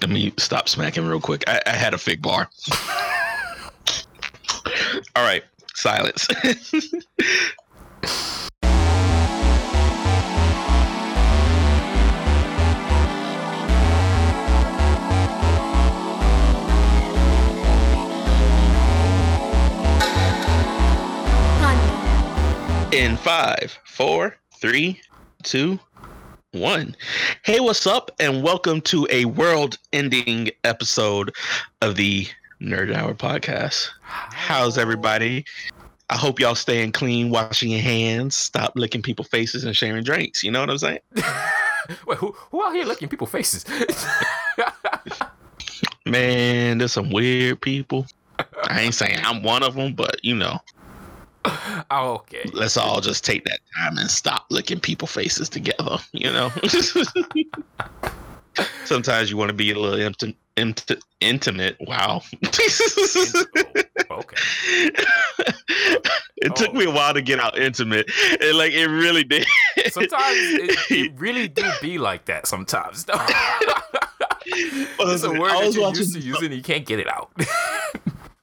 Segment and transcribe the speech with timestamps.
[0.00, 1.44] Let me stop smacking real quick.
[1.46, 2.50] I, I had a fig bar.
[5.16, 5.44] All right,
[5.74, 6.28] silence.
[22.92, 25.00] In five, four, three,
[25.42, 25.78] two,
[26.54, 26.94] one.
[27.42, 28.12] Hey, what's up?
[28.20, 31.34] And welcome to a world ending episode
[31.82, 32.28] of the
[32.62, 33.88] Nerd Hour podcast.
[34.02, 35.44] How's everybody?
[36.10, 40.44] I hope y'all staying clean, washing your hands, stop licking people's faces and sharing drinks.
[40.44, 41.00] You know what I'm saying?
[42.06, 43.64] Wait, who, who out here licking people's faces?
[46.06, 48.06] Man, there's some weird people.
[48.68, 50.60] I ain't saying I'm one of them, but you know,
[51.90, 52.48] oh, okay.
[52.52, 55.98] let's all just take that time and stop licking people faces together.
[56.12, 56.50] You know.
[58.84, 61.76] Sometimes you want to be a little inti- inti- intimate.
[61.80, 62.22] Wow.
[64.10, 64.36] Okay.
[66.36, 66.74] it took Oh.
[66.74, 68.04] me a while to get out intimate.
[68.08, 69.44] It like it really did.
[69.90, 72.46] Sometimes it, it really do be like that.
[72.46, 73.06] Sometimes
[74.46, 76.00] it's a word I that you're watching.
[76.02, 77.32] used to using, and you can't get it out.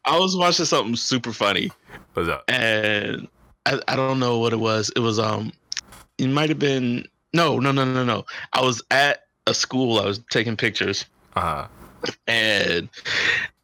[0.04, 1.72] I was watching something super funny,
[2.14, 2.44] What's up?
[2.48, 3.28] and
[3.66, 4.92] I, I don't know what it was.
[4.96, 5.54] It was um,
[6.18, 8.26] it might have been no, no, no, no, no.
[8.54, 10.00] I was at a school.
[10.00, 11.68] I was taking pictures, Uh,
[12.28, 12.90] and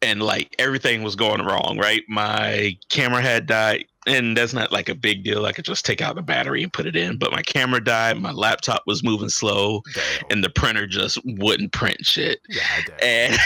[0.02, 1.78] and like everything was going wrong.
[1.78, 5.46] Right, my camera had died, and that's not like a big deal.
[5.46, 7.18] I could just take out the battery and put it in.
[7.18, 8.20] But my camera died.
[8.20, 10.24] My laptop was moving slow, damn.
[10.30, 12.40] and the printer just wouldn't print shit.
[12.48, 13.38] yeah, and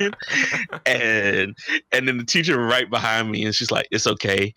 [0.86, 1.56] and
[1.92, 4.54] and then the teacher right behind me and she's like it's okay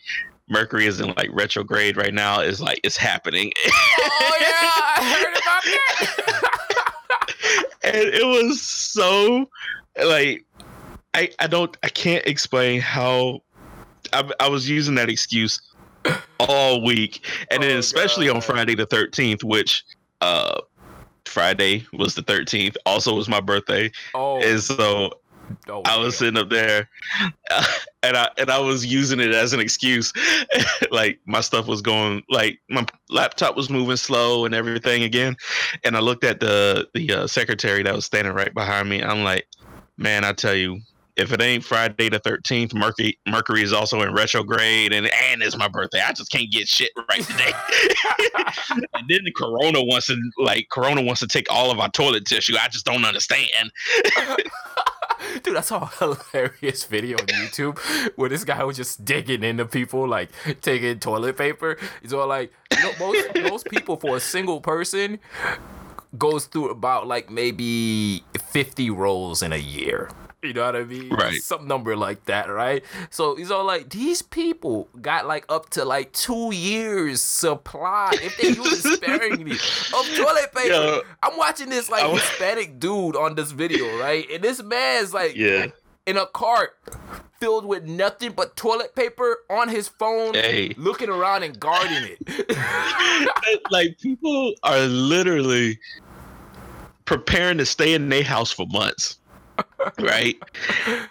[0.50, 4.48] mercury is in like retrograde right now it's like it's happening oh yeah,
[4.98, 6.82] I heard about that.
[7.86, 9.50] and it was so
[10.04, 10.46] like
[11.14, 13.42] i i don't i can't explain how
[14.14, 15.62] i, I was using that excuse
[16.40, 17.26] all week.
[17.52, 19.84] And then Oh, especially on friday the 13th which
[20.22, 20.62] uh
[21.26, 23.92] friday was the 13th also was my birthday.
[24.14, 25.12] Oh, and so
[25.70, 26.90] oh, I was sitting up there,
[28.04, 30.14] and I and I was using it as an excuse.
[30.92, 35.36] like my stuff was going, like my laptop was moving slow and everything again.
[35.84, 39.02] And I looked at the the uh, secretary that was standing right behind me.
[39.02, 39.48] I'm like,
[39.98, 40.82] man, I tell you,
[41.18, 45.58] if it ain't Friday the 13th, Mercury Mercury is also in retrograde, and and it's
[45.58, 46.02] my birthday.
[46.02, 47.52] I just can't get shit right today.
[48.94, 52.26] and then the Corona wants to like Corona wants to take all of our toilet
[52.26, 52.56] tissue.
[52.60, 53.72] I just don't understand.
[55.44, 57.80] Dude, I saw a hilarious video on YouTube
[58.16, 60.30] where this guy was just digging into people, like
[60.62, 61.78] taking toilet paper.
[62.02, 65.20] He's all like, you know, most most people for a single person
[66.18, 70.10] goes through about like maybe fifty rolls in a year.
[70.46, 71.10] You know what I mean?
[71.10, 71.42] Right.
[71.42, 72.84] Some number like that, right?
[73.10, 78.38] So he's all like, these people got like up to like two years supply if
[78.38, 79.52] they use it sparingly
[79.98, 80.68] of toilet paper.
[80.74, 81.02] Yo.
[81.24, 84.26] I'm watching this like I wa- Hispanic dude on this video, right?
[84.32, 85.68] And this man's like Yeah.
[86.06, 86.78] in a cart
[87.40, 90.74] filled with nothing but toilet paper on his phone, Hey.
[90.78, 93.68] looking around and guarding it.
[93.72, 95.78] like people are literally
[97.06, 99.20] preparing to stay in their house for months
[100.00, 100.36] right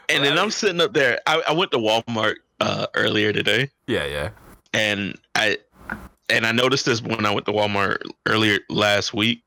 [0.08, 4.06] and then i'm sitting up there i, I went to walmart uh, earlier today yeah,
[4.06, 4.30] yeah.
[4.72, 5.58] and i
[6.28, 9.44] and i noticed this when i went to walmart earlier last week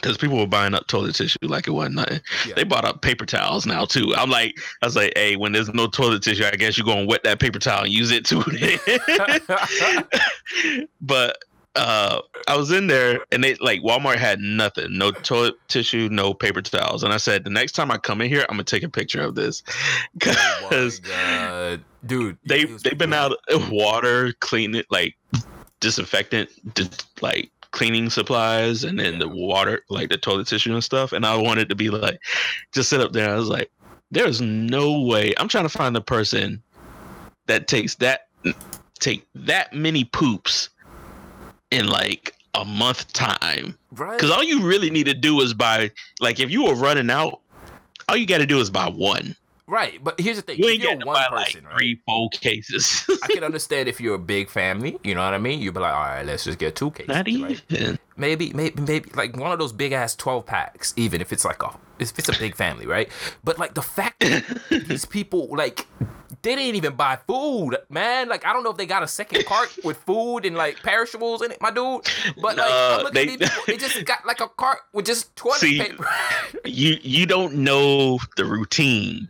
[0.00, 2.20] because people were buying up toilet tissue like it wasn't nothing.
[2.46, 2.54] Yeah.
[2.54, 4.14] They bought up paper towels now too.
[4.16, 7.06] I'm like, I was like, hey, when there's no toilet tissue, I guess you're gonna
[7.06, 8.42] wet that paper towel and use it too.
[11.00, 11.38] but
[11.76, 16.34] uh I was in there and they like Walmart had nothing, no toilet tissue, no
[16.34, 17.02] paper towels.
[17.02, 19.20] And I said, the next time I come in here, I'm gonna take a picture
[19.20, 19.62] of this.
[20.26, 25.16] oh Because god, dude, they they've been out of water, clean it like
[25.80, 26.90] disinfectant, dis-
[27.20, 31.12] like cleaning supplies, and then the water, like the toilet tissue and stuff.
[31.12, 32.20] And I wanted to be like,
[32.72, 33.30] just sit up there.
[33.30, 33.70] I was like,
[34.10, 35.34] there's no way.
[35.38, 36.62] I'm trying to find the person
[37.46, 38.28] that takes that
[38.98, 40.70] take that many poops
[41.70, 43.76] in like a month time.
[43.92, 44.16] right?
[44.16, 47.40] Because all you really need to do is buy, like, if you were running out,
[48.08, 49.36] all you got to do is buy one.
[49.68, 51.78] Right, but here's the thing: You if you're one person, like right?
[51.78, 53.04] three, four cases.
[53.22, 54.98] I can understand if you're a big family.
[55.04, 55.60] You know what I mean?
[55.60, 57.08] You'd be like, all right, let's just get two cases.
[57.08, 57.62] Not right?
[57.68, 57.98] even.
[58.16, 60.94] maybe, maybe, maybe like one of those big ass twelve packs.
[60.96, 63.10] Even if it's like a, if it's a big family, right?
[63.44, 64.44] But like the fact that
[64.88, 65.86] these people like
[66.40, 68.30] they didn't even buy food, man.
[68.30, 71.42] Like I don't know if they got a second cart with food and like perishables
[71.42, 72.06] in it, my dude.
[72.40, 75.04] But like Uh, I'm they- at these people, they just got like a cart with
[75.04, 76.08] just toilet See, paper.
[76.64, 79.28] you you don't know the routine.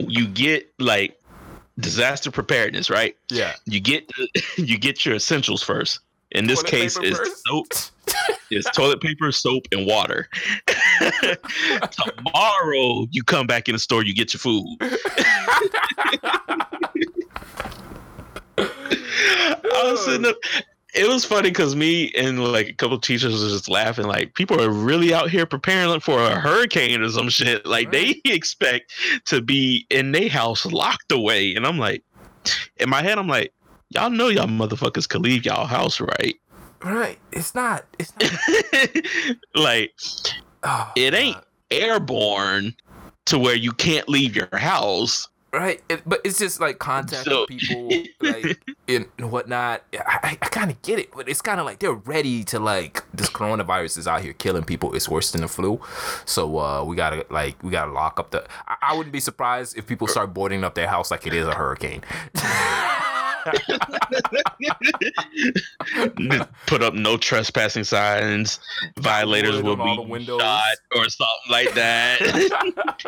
[0.00, 1.20] You get like
[1.78, 3.16] disaster preparedness, right?
[3.30, 3.54] yeah.
[3.66, 4.10] You get
[4.56, 6.00] you get your essentials first.
[6.32, 7.42] In this Toilet case, first?
[7.46, 7.66] soap,
[8.50, 10.28] it's toilet paper, soap, and water.
[12.26, 14.76] Tomorrow, you come back in the store, you get your food.
[18.58, 20.36] I was sitting up.
[20.94, 24.06] It was funny because me and like a couple teachers was just laughing.
[24.06, 27.66] Like people are really out here preparing for a hurricane or some shit.
[27.66, 28.92] Like they expect
[29.26, 32.04] to be in their house locked away, and I'm like,
[32.76, 33.52] in my head, I'm like,
[33.90, 36.36] y'all know y'all motherfuckers could leave y'all house, right?
[36.82, 37.18] Right.
[37.32, 37.84] It's not.
[37.98, 39.36] It's not.
[39.54, 39.92] like
[40.64, 41.44] Oh, it ain't God.
[41.70, 42.74] airborne
[43.26, 45.28] to where you can't leave your house.
[45.54, 45.80] Right.
[45.88, 47.90] It, but it's just like contacting So- people
[48.20, 48.58] like
[48.88, 49.82] and whatnot.
[49.94, 52.58] I, I, I kind of get it, but it's kind of like they're ready to
[52.58, 54.94] like this coronavirus is out here killing people.
[54.94, 55.80] It's worse than the flu,
[56.24, 58.44] so uh, we gotta like we gotta lock up the.
[58.68, 61.46] I, I wouldn't be surprised if people start boarding up their house like it is
[61.46, 62.02] a hurricane.
[66.66, 68.58] Put up no trespassing signs.
[68.98, 72.20] Violators will on all the be shot or something like that.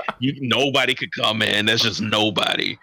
[0.18, 1.66] you, nobody could come in.
[1.66, 2.78] That's just nobody.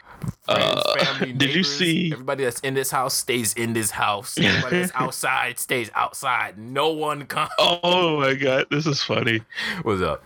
[0.45, 4.37] Friends, Uh, family, did you see- Everybody that's in this house stays in this house.
[4.41, 6.57] Everybody that's outside stays outside.
[6.57, 7.51] No one comes.
[7.59, 9.41] Oh my god, this is funny.
[9.83, 10.23] What's up?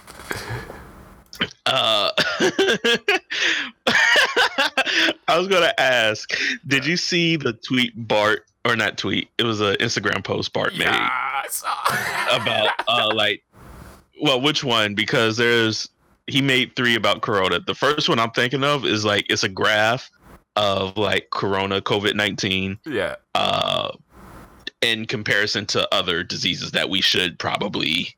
[1.65, 2.11] Uh,
[5.27, 6.31] I was gonna ask,
[6.67, 9.29] did you see the tweet Bart or not tweet?
[9.37, 11.63] It was an Instagram post Bart made Yes.
[12.31, 13.43] about uh like,
[14.21, 14.95] well, which one?
[14.95, 15.89] Because there's
[16.27, 17.59] he made three about Corona.
[17.59, 20.09] The first one I'm thinking of is like it's a graph
[20.55, 23.15] of like Corona, COVID nineteen, yeah.
[23.35, 23.91] uh,
[24.81, 28.15] in comparison to other diseases that we should probably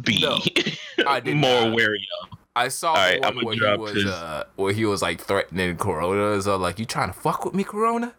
[0.00, 0.38] be No,
[1.34, 1.74] more not.
[1.74, 2.38] wary of.
[2.54, 6.40] I saw right, one where he was uh, where he was like threatening Corona.
[6.42, 8.12] So like, you trying to fuck with me, Corona?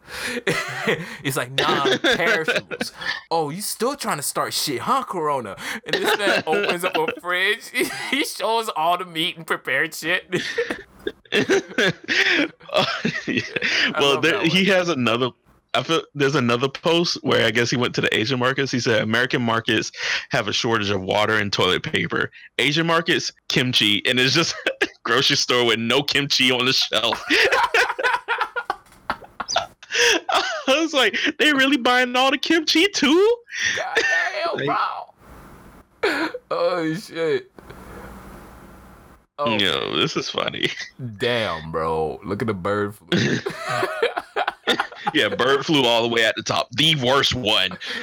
[1.23, 2.93] He's like, nah, perishables.
[3.29, 5.55] oh, you still trying to start shit, huh, Corona?
[5.85, 7.69] And this man opens up a fridge.
[8.09, 10.25] he shows all the meat and prepared shit.
[13.99, 15.29] well, there, he has another.
[15.75, 18.71] I feel there's another post where I guess he went to the Asian markets.
[18.71, 19.91] He said American markets
[20.29, 22.29] have a shortage of water and toilet paper.
[22.59, 27.23] Asian markets, kimchi, and it's just a grocery store with no kimchi on the shelf.
[30.67, 33.37] I was like, they really buying all the kimchi too?
[33.75, 33.97] God
[34.57, 36.33] damn, bro.
[36.51, 37.51] Oh shit.
[39.39, 40.69] Oh Yo, this is funny.
[41.17, 42.19] damn, bro.
[42.23, 43.07] Look at the bird flu.
[45.23, 47.71] Yeah, bird flu all the way at the top, the worst one.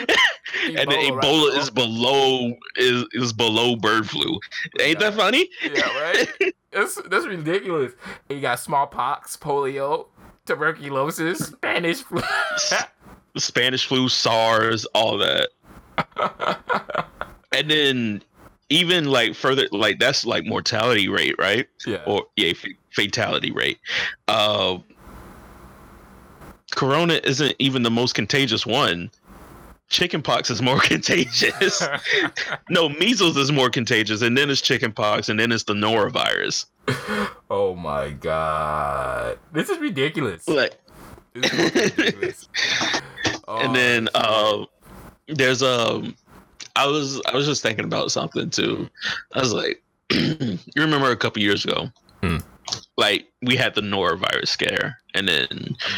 [0.65, 4.39] and then Ebola right is below is is below bird flu.
[4.79, 5.49] Ain't that funny?
[5.63, 6.29] Yeah, right.
[6.73, 7.95] That's that's ridiculous.
[8.29, 10.07] You got smallpox, polio,
[10.47, 12.23] tuberculosis, Spanish flu.
[13.37, 15.49] Spanish flu, SARS, all that.
[17.53, 18.23] and then
[18.69, 21.67] even like further, like that's like mortality rate, right?
[21.85, 22.05] yeah.
[22.07, 23.79] Or yeah, fa- fatality rate.
[24.29, 24.79] Uh,
[26.75, 29.11] corona isn't even the most contagious one.
[29.89, 31.83] Chickenpox is more contagious.
[32.71, 36.67] no, measles is more contagious, and then it's chickenpox, and then it's the norovirus.
[37.51, 39.39] oh my god.
[39.53, 40.47] This is ridiculous.
[40.49, 40.79] Like,
[41.35, 42.49] is ridiculous.
[43.49, 44.65] Oh, and then uh,
[45.27, 46.15] there's um,
[46.77, 48.89] I was I was just thinking about something too.
[49.33, 51.91] I was like, you remember a couple years ago,
[52.23, 52.39] Hmm.
[53.01, 55.49] Like we had the norovirus scare, and then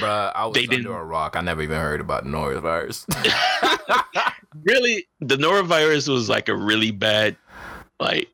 [0.00, 1.36] Bruh, I was they under didn't- a rock.
[1.36, 3.04] I never even heard about norovirus.
[4.64, 7.36] really the norovirus was like a really bad
[7.98, 8.28] like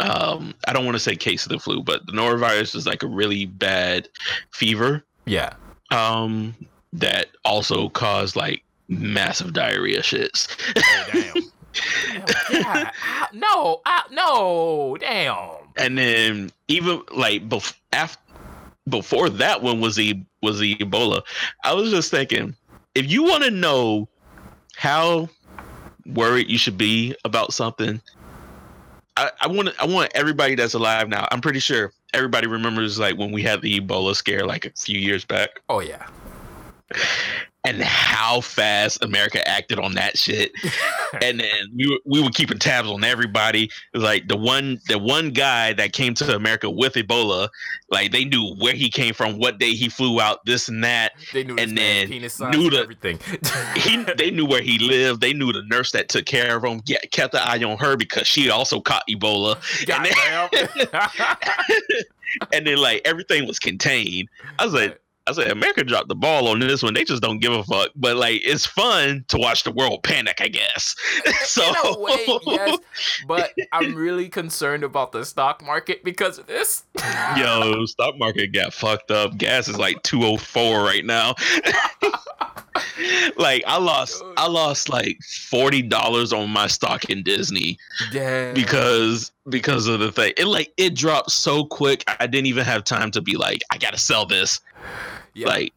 [0.00, 3.02] um i don't want to say case of the flu but the norovirus was like
[3.02, 4.08] a really bad
[4.52, 5.54] fever yeah.
[5.90, 6.54] um
[6.92, 10.46] that also caused like massive diarrhea shits
[10.76, 11.42] Oh damn.
[12.52, 12.90] yeah.
[12.94, 13.80] I- no.
[13.84, 14.96] I, no.
[15.00, 15.67] Damn.
[15.78, 18.20] And then even like bef- after
[18.88, 21.22] before that one was the was the ebola
[21.62, 22.54] i was just thinking
[22.94, 24.08] if you want to know
[24.76, 25.28] how
[26.06, 28.00] worried you should be about something
[29.18, 33.18] i i want i want everybody that's alive now i'm pretty sure everybody remembers like
[33.18, 36.06] when we had the ebola scare like a few years back Oh yeah.
[37.64, 40.52] And how fast America acted on that shit.
[41.22, 43.70] and then we were, we were keeping tabs on everybody.
[43.94, 47.48] Like the one the one guy that came to America with Ebola,
[47.90, 51.12] like they knew where he came from, what day he flew out, this and that.
[51.32, 53.18] They knew and then penis size knew the- everything.
[53.76, 55.20] He they knew where he lived.
[55.20, 56.80] They knew the nurse that took care of him.
[56.86, 59.56] Yeah, kept an eye on her because she also caught Ebola.
[59.88, 60.48] And then,
[62.52, 64.28] and then like everything was contained.
[64.58, 66.94] I was like, I said, America dropped the ball on this one.
[66.94, 67.90] They just don't give a fuck.
[67.96, 70.94] But like, it's fun to watch the world panic, I guess.
[71.42, 71.62] so,
[72.00, 72.78] way, yes.
[73.26, 76.84] But I'm really concerned about the stock market because of this.
[77.36, 79.36] yo, stock market got fucked up.
[79.36, 81.34] Gas is like two oh four right now.
[83.36, 85.18] like, I lost, I lost like
[85.48, 87.78] forty dollars on my stock in Disney
[88.12, 88.52] Yeah.
[88.52, 90.32] because because of the thing.
[90.36, 92.04] It like it dropped so quick.
[92.06, 94.60] I didn't even have time to be like, I gotta sell this.
[95.38, 95.48] Yeah.
[95.48, 95.72] Like,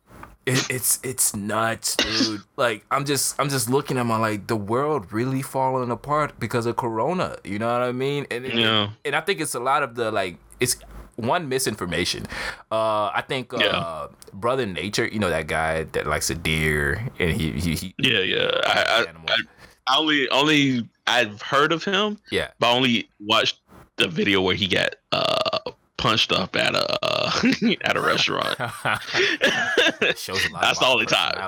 [0.46, 2.42] It, it's it's nuts, dude.
[2.58, 6.66] like I'm just I'm just looking at my like the world really falling apart because
[6.66, 7.38] of Corona.
[7.46, 8.26] You know what I mean?
[8.34, 8.90] And it- Yeah.
[9.06, 10.78] and I think it's a lot of the like it's
[11.16, 12.26] one misinformation.
[12.74, 14.08] Uh, I think uh, Yeah.
[14.34, 15.06] brother nature.
[15.06, 18.50] You know that guy that likes a deer and he he, he yeah, yeah.
[18.66, 19.34] I, I.
[19.88, 22.50] I, only only I've heard of him, yeah.
[22.58, 23.60] but I only watched
[23.98, 25.61] the video where he got uh
[26.02, 27.32] punched up at a uh,
[27.82, 28.58] at a restaurant.
[30.18, 31.36] Shows a lot That's the only time.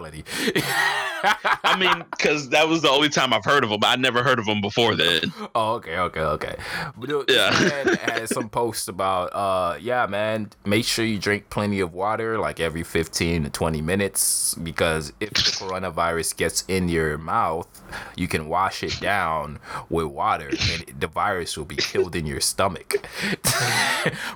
[1.63, 3.79] I mean, because that was the only time I've heard of him.
[3.83, 5.21] I never heard of him before then.
[5.55, 6.55] Oh, okay, okay, okay.
[6.97, 7.49] But dude, Yeah.
[7.59, 12.37] man had some posts about, uh, yeah, man, make sure you drink plenty of water,
[12.37, 17.67] like every 15 to 20 minutes, because if the coronavirus gets in your mouth,
[18.15, 22.41] you can wash it down with water, and the virus will be killed in your
[22.41, 22.95] stomach.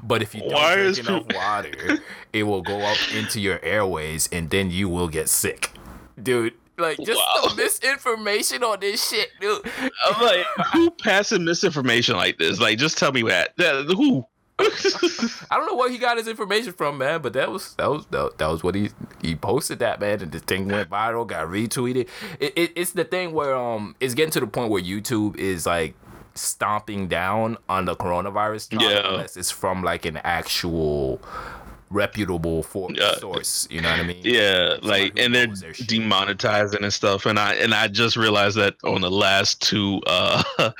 [0.07, 1.99] But if you don't Why drink enough water,
[2.33, 5.71] it will go up into your airways, and then you will get sick,
[6.21, 6.53] dude.
[6.79, 7.49] Like just Wow.
[7.49, 9.61] the misinformation on this shit, dude.
[10.05, 12.59] I'm like, who passing misinformation like this?
[12.59, 13.57] Like, just tell me that.
[13.57, 14.25] that who?
[14.59, 18.05] I don't know where he got his information from, man, but that was that was
[18.07, 18.89] that, that was what he
[19.21, 22.07] he posted that man, and the thing went viral, got retweeted.
[22.39, 25.65] It, it, it's the thing where um it's getting to the point where YouTube is
[25.65, 25.95] like
[26.37, 29.07] stomping down on the coronavirus Yeah.
[29.09, 31.19] unless it's from like an actual
[31.89, 33.15] reputable for- Yeah.
[33.17, 33.65] source.
[33.71, 34.21] You know what I mean?
[34.21, 35.87] Yeah, like, and they're knows their shit.
[35.87, 37.25] demonetizing and stuff.
[37.25, 40.43] And I and I just realized that on the last two uh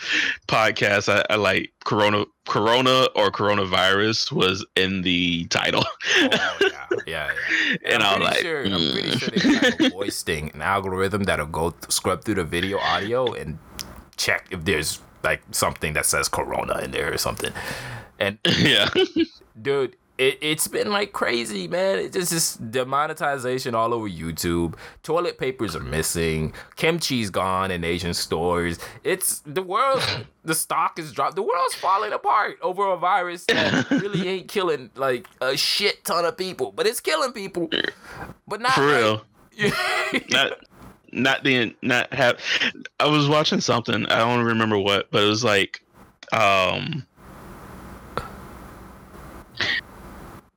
[0.48, 5.86] podcasts, I, I like Corona, Corona or coronavirus was in the title,
[6.18, 7.32] Oh, yeah, yeah,
[7.72, 7.78] yeah.
[7.94, 9.20] and I'm I'm like, sure, I'm pretty mm.
[9.20, 9.30] sure
[9.62, 13.32] they have a voice thing, an algorithm that'll go th- scrub through the video audio
[13.34, 13.58] and
[14.18, 17.52] check if there's like something that says Corona in there or something.
[18.18, 18.88] And yeah,
[19.62, 22.00] dude, it, it's been like crazy, man.
[22.00, 24.76] It's just this demonetization all over YouTube.
[25.04, 26.54] Toilet papers are missing.
[26.78, 28.80] Kimchi's gone in Asian stores.
[29.04, 30.02] It's the world.
[30.46, 31.36] the stock is dropped.
[31.36, 36.24] The world's falling apart over a virus that really ain't killing like a shit ton
[36.24, 37.70] of people, but it's killing people.
[38.48, 39.22] But not for like- real.
[40.32, 40.54] not
[41.12, 42.40] not the not have
[43.00, 45.82] i was watching something i don't remember what but it was like
[46.32, 47.06] um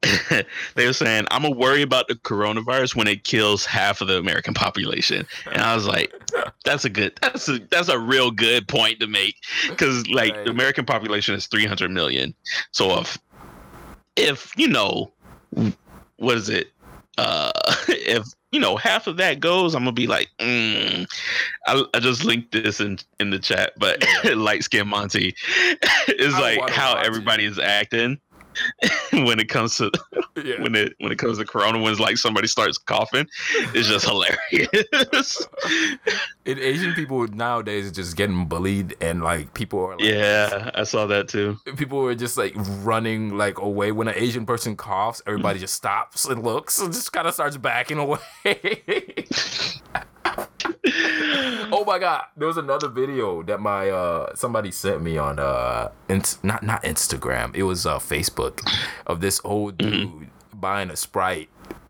[0.75, 4.19] they were saying i'm gonna worry about the coronavirus when it kills half of the
[4.19, 5.27] american population.
[5.53, 6.13] And i was like
[6.65, 9.37] that's a good that's a that's a real good point to make.
[9.69, 10.45] Because like Right.
[10.47, 12.35] the american population is 300 million.
[12.73, 13.19] So if
[14.17, 15.13] if you know
[16.17, 16.69] what is it?
[17.19, 17.53] Uh
[17.89, 21.07] if you know half of that goes i'm gonna be like mm.
[21.67, 24.05] I, I just linked this in in the chat but
[24.37, 25.35] light skin monty
[26.09, 27.07] is I like how it.
[27.07, 28.19] everybody is acting
[29.13, 29.91] when it comes to
[30.43, 30.61] yeah.
[30.63, 33.27] when it when it comes to corona when it's like somebody starts coughing
[33.75, 35.47] it's just hilarious
[36.47, 40.83] And Asian people nowadays are just getting bullied, and like people are like, yeah i
[40.83, 45.23] saw that too people are just like running like away when an Asian person coughs.
[45.27, 48.19] Everybody just stops and looks and just kind of starts backing away.
[51.73, 55.91] oh my god, there was another video that my uh somebody sent me on uh
[56.43, 57.55] not not Instagram.
[57.55, 58.69] It was uh Facebook
[59.07, 61.49] of this old dude buying a Sprite.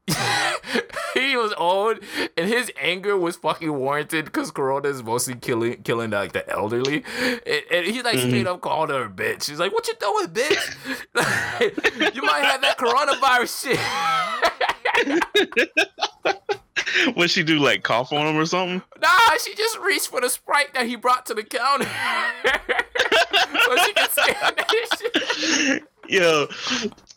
[1.14, 1.98] he was old
[2.36, 7.04] and his anger was fucking warranted because corona is mostly killing killing like the elderly.
[7.20, 9.48] And, and he like straight up called her a bitch.
[9.48, 10.76] He's like what you doing bitch?
[12.14, 14.59] You might have that coronavirus shit
[17.14, 20.28] what she do like cough on him or something nah she just reached for the
[20.28, 21.84] sprite that he brought to the counter
[23.64, 25.82] so she can that.
[26.08, 26.48] Yo,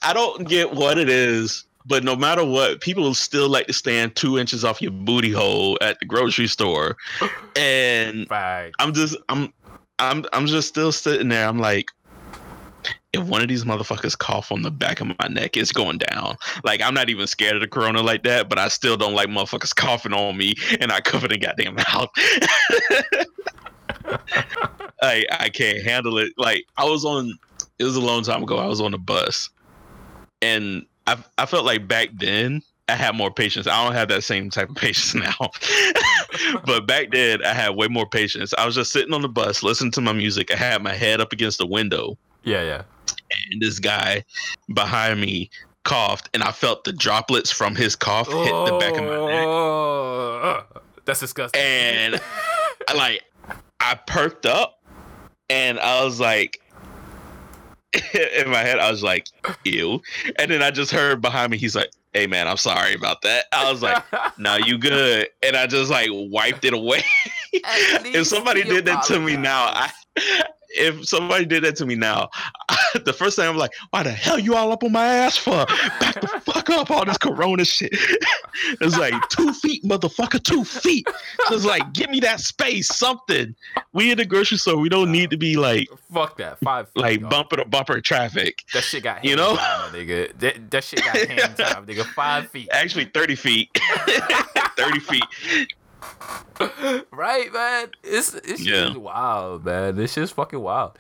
[0.04, 4.16] I don't get what it is but no matter what, people still like to stand
[4.16, 6.98] two inches off your booty hole at the grocery store.
[7.56, 8.26] And.
[8.80, 9.54] I'm just I'm
[10.00, 11.48] I'm I'm just still sitting there.
[11.48, 11.86] I'm like,
[13.14, 16.36] if one of these motherfuckers cough on the back of my neck, it's going down.
[16.64, 19.30] Like I'm not even scared of the corona like that, but I still don't like
[19.30, 22.10] motherfuckers coughing on me and I cover the goddamn mouth.
[25.02, 26.34] I I can't handle it.
[26.38, 27.38] Like I was on
[27.78, 28.58] it was a long time ago.
[28.58, 29.50] I was on a bus
[30.42, 33.68] and I I felt like back then I had more patience.
[33.68, 35.52] I don't have that same type of patience now.
[36.66, 38.56] but back then I had way more patience.
[38.58, 40.52] I was just sitting on the bus, listening to my music.
[40.52, 42.82] I had my head up against the window, Yeah, yeah.
[43.52, 44.24] And this guy
[44.74, 45.50] behind me
[45.84, 49.46] coughed, and I felt the droplets from his cough hit the back of my neck.
[49.46, 50.64] Oh,
[51.06, 51.62] That's disgusting.
[51.62, 52.22] And
[52.88, 53.24] I, like
[53.80, 54.82] I perked up
[55.50, 56.60] and I was like
[58.14, 59.28] in my head, I was like,
[59.64, 60.02] ew.
[60.40, 63.46] And then I just heard behind me, he's like, Hey man, I'm sorry about that.
[63.52, 64.04] I was like,
[64.38, 65.28] No, you good.
[65.42, 67.04] And I just like wiped it away.
[67.54, 70.63] If somebody he did that to me now, I apologized.
[70.74, 72.30] If somebody did that to me now,
[73.06, 75.66] the first thing I'm like, why the hell you all up on my ass for?
[76.00, 77.92] Back the fuck up, all this corona shit.
[78.82, 81.08] it's like two feet, motherfucker, two feet.
[81.52, 83.56] It's like, give me that space, something.
[83.94, 86.60] We in the grocery store, we don't need to be like, Fuck that.
[86.60, 86.90] Five.
[86.90, 87.30] feet, like dog.
[87.30, 88.64] bumper to bumper traffic.
[88.74, 89.56] That shit got you know?
[89.56, 90.38] time, nigga.
[90.40, 92.06] That, that shit got hand time, nigga.
[92.06, 92.70] Five feet.
[92.72, 93.70] Actually, 30 feet.
[94.78, 95.24] 30 feet.
[97.12, 97.88] right, man.
[98.04, 98.86] It's it's Yeah.
[98.88, 99.96] just wild, man.
[99.96, 100.98] This shit's fucking wild.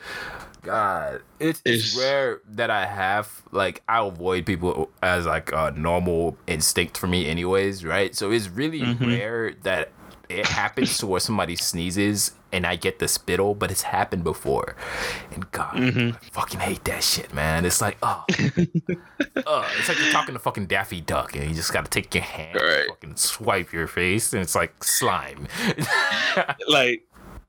[0.61, 6.37] God, it's, it's rare that I have like I avoid people as like a normal
[6.47, 7.83] instinct for me, anyways.
[7.83, 9.07] Right, so it's really Mhm.
[9.07, 9.91] rare that
[10.29, 14.75] it happens to where somebody sneezes and I get the spittle, but it's happened before.
[15.31, 16.15] And God, Mhm.
[16.15, 17.65] I fucking hate that shit, man.
[17.65, 21.73] It's like, oh, uh, it's like you're talking to fucking Daffy Duck, and you just
[21.73, 25.47] gotta take your hand, and fucking swipe your face, and it's like slime.
[26.67, 27.03] like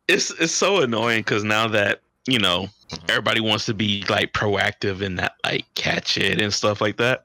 [0.09, 3.11] it's it's so annoying because now that you know Mhm.
[3.11, 7.25] everybody wants to be like proactive and that like catch it and stuff like that.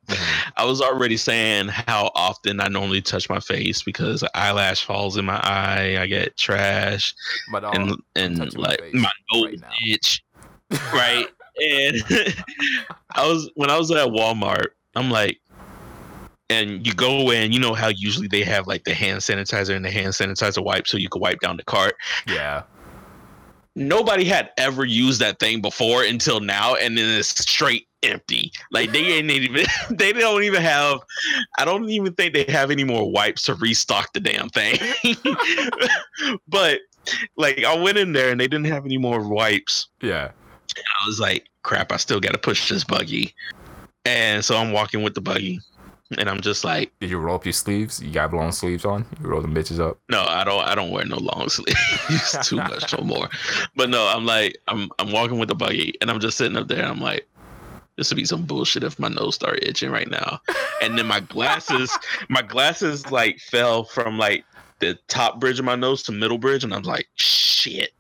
[0.58, 5.26] I was already saying how often i normally touch my face because eyelash falls in
[5.26, 7.14] my eye i get trash
[7.52, 10.24] but and and like my nose right itch
[10.94, 11.28] right?
[11.62, 12.02] And
[13.16, 15.40] i was when i was at walmart i'm like
[16.50, 19.84] and you go in you know how usually they have like the hand sanitizer and
[19.86, 21.96] the hand sanitizer wipe so you can wipe down the cart?
[22.28, 22.64] Yeah,
[23.80, 28.52] nobody had ever used that thing before until now and then it's straight empty.
[28.72, 31.00] Like they ain't even they don't even have
[31.58, 34.78] i don't even think they have any more wipes to restock the damn thing.
[36.48, 36.80] But
[37.38, 39.88] like i went in there and they didn't have any more wipes.
[40.02, 40.32] Yeah.
[40.78, 43.34] i was like crap i still gotta push this buggy.
[44.06, 45.62] And so i'm walking with the buggy
[46.18, 48.02] and i'm just like Did you roll up your sleeves?
[48.02, 49.06] You got long sleeves on?
[49.22, 50.00] You roll them bitches up?
[50.10, 50.64] No, I don't.
[50.64, 53.30] I don't wear no long sleeves too much no more.
[53.76, 56.68] But no, I'm like, I'm I'm walking with the buggy, and I'm just sitting up
[56.68, 56.80] there.
[56.80, 57.28] And I'm like,
[57.96, 60.40] this would be some bullshit if my nose started itching right now.
[60.82, 61.96] And then my glasses,
[62.30, 64.46] my glasses like fell from like
[64.80, 67.92] the top bridge of my nose to middle bridge, and I'm like, shit.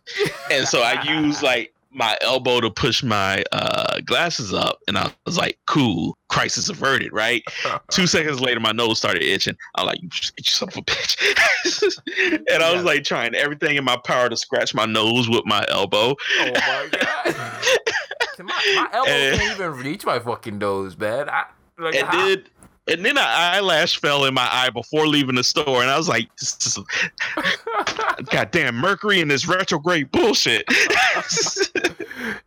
[0.49, 5.11] And so I use like my elbow to push my uh glasses up, and I
[5.25, 7.43] was like, cool, crisis averted, right?
[7.91, 9.55] Two seconds later, my nose started itching.
[9.75, 11.97] I'm like, you, you son of a bitch.
[12.53, 12.85] and I was Yeah.
[12.87, 16.15] like trying everything in my power to scratch my nose with my elbow.
[16.39, 17.35] Oh my god!
[18.39, 21.29] my, my elbow And- can't even reach my fucking nose, man.
[21.29, 21.45] I,
[21.77, 22.43] like, And how- then
[22.89, 26.09] and then an eyelash fell in my eye before leaving the store, and I was
[26.09, 26.29] like,
[28.31, 30.65] goddamn mercury and this retrograde bullshit.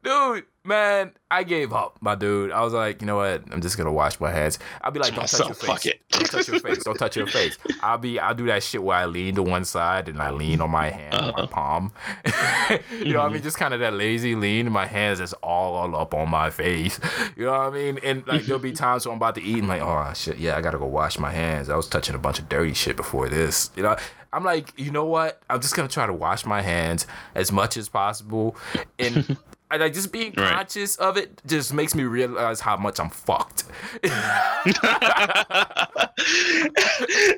[0.03, 2.51] dude, man, I gave up, my dude.
[2.51, 3.43] I was like, you know what?
[3.53, 4.59] I'm just gonna wash my hands.
[4.81, 5.67] I'll be like, don't touch your Myself, face.
[5.69, 6.01] fuck it.
[6.11, 6.85] Don't touch your face.
[6.85, 7.59] Don't touch your face.
[7.83, 10.61] I'll be, I'll do that shit where I lean to one side and I lean
[10.61, 11.47] on my hand, on my Uh-huh.
[11.47, 11.93] palm.
[13.01, 13.43] you know what I mean?
[13.43, 14.71] Just kind of that lazy lean.
[14.71, 16.99] My hands is all, all up on my face.
[17.37, 17.99] You know what I mean?
[18.03, 20.57] And like there'll be times when I'm about to eat and like, oh shit, yeah,
[20.57, 21.69] I gotta go wash my hands.
[21.71, 23.71] I was touching a bunch of dirty shit before this.
[23.77, 23.97] You know.
[24.35, 25.43] I'm like, you know what?
[25.51, 28.57] I'm just gonna try to wash my hands as much as possible,
[28.99, 29.37] and
[29.73, 30.51] I like just being Right.
[30.53, 33.65] conscious of it just makes me realize how much I'm fucked.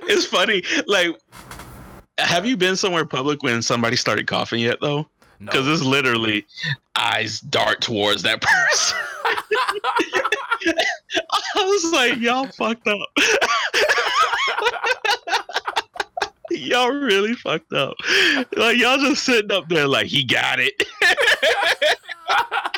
[0.09, 0.65] it's funny.
[0.89, 1.17] Like,
[2.19, 5.07] have you been somewhere public when somebody started coughing yet, though?
[5.39, 5.53] No.
[5.53, 6.45] Because it's literally
[6.97, 8.99] eyes dart towards that person.
[11.55, 12.99] I was like, y'all fucked up.
[16.61, 17.95] y'all really fucked up.
[18.57, 20.75] Like y'all just sitting up there like he got it.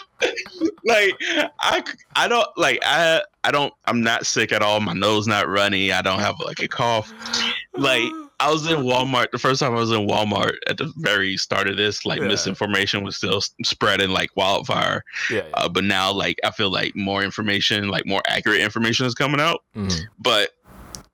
[0.84, 1.14] like
[1.60, 1.82] I
[2.14, 3.72] I don't like I I don't.
[3.84, 4.80] I'm not sick at all.
[4.80, 5.92] My nose not runny.
[5.92, 7.12] I don't have like a cough.
[7.74, 8.02] Like
[8.40, 11.68] I was in Walmart the first time I was in Walmart at the very start
[11.68, 12.04] of this.
[12.04, 12.26] Like Yeah.
[12.28, 15.04] misinformation was still spreading like wildfire.
[15.30, 15.44] yeah, yeah.
[15.54, 19.40] Uh, but now, like I feel like more information, like more accurate information is coming
[19.40, 19.62] out.
[19.76, 20.00] Mhm.
[20.18, 20.50] But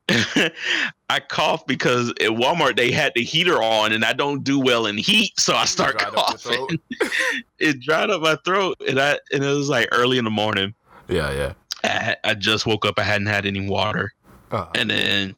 [1.09, 4.87] I coughed because at Walmart they had the heater on, and I don't do well
[4.87, 6.67] in heat, so I start coughing.
[7.59, 10.75] it dried up my throat, and I and it was like early in the morning.
[11.09, 11.53] yeah, yeah.
[11.85, 12.99] I, I just woke up.
[12.99, 14.12] I hadn't had any water,
[14.51, 15.37] Uh, and then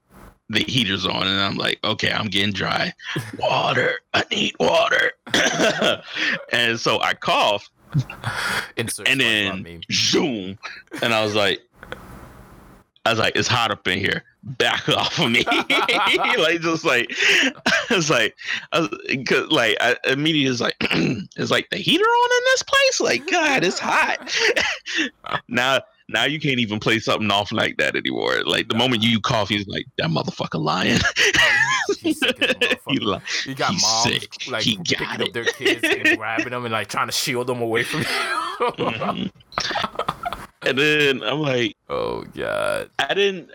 [0.50, 2.92] the heater's on, and I'm like, okay, I'm getting dry.
[3.38, 5.12] Water, I need water.
[6.52, 7.14] and so I
[8.76, 10.58] insert and then zoom,
[11.02, 11.62] and I was like,
[13.06, 14.22] I was like, it's hot up in here.
[14.44, 17.06] Back off of me, like just like
[17.90, 18.36] it's like,
[18.72, 18.88] I was,
[19.26, 23.00] cause like I immediately was like, it's like the heater on in this place.
[23.00, 24.34] Like God, it's hot.
[25.48, 28.42] now, now you can't even play something off like that anymore.
[28.44, 30.98] Like the moment you cough, he's like that motherfucker lying.
[32.00, 34.46] He's sick he li- You got He's moms sick.
[34.50, 37.46] like He picking got up their kids and grabbing them and like trying to shield
[37.46, 38.06] them away from you.
[38.78, 39.30] Mhm.
[40.66, 43.50] And then I'm like, oh god, I didn't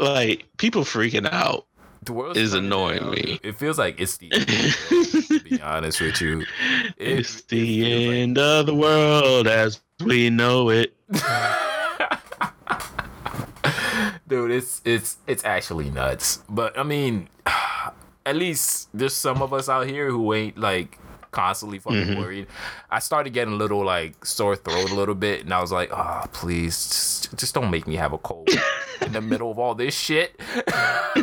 [0.00, 1.66] like people freaking out.
[2.04, 3.40] the world Is annoying me.
[3.42, 6.40] It feels like it's the end of the world, to be honest with you.
[6.40, 6.48] It-
[6.98, 10.94] it's it the like- end of the world as we know it.
[14.28, 16.42] Dude, it's it's it's actually nuts.
[16.48, 17.28] But I mean,
[18.26, 20.98] at least there's some of us out here who ain't like
[21.36, 22.18] constantly fucking Mhm.
[22.18, 22.46] worried.
[22.90, 25.90] I started getting a little like sore throat a little bit, and I was like,
[25.92, 28.48] oh please, just, just don't make me have a cold
[29.02, 30.40] in the middle of all this shit.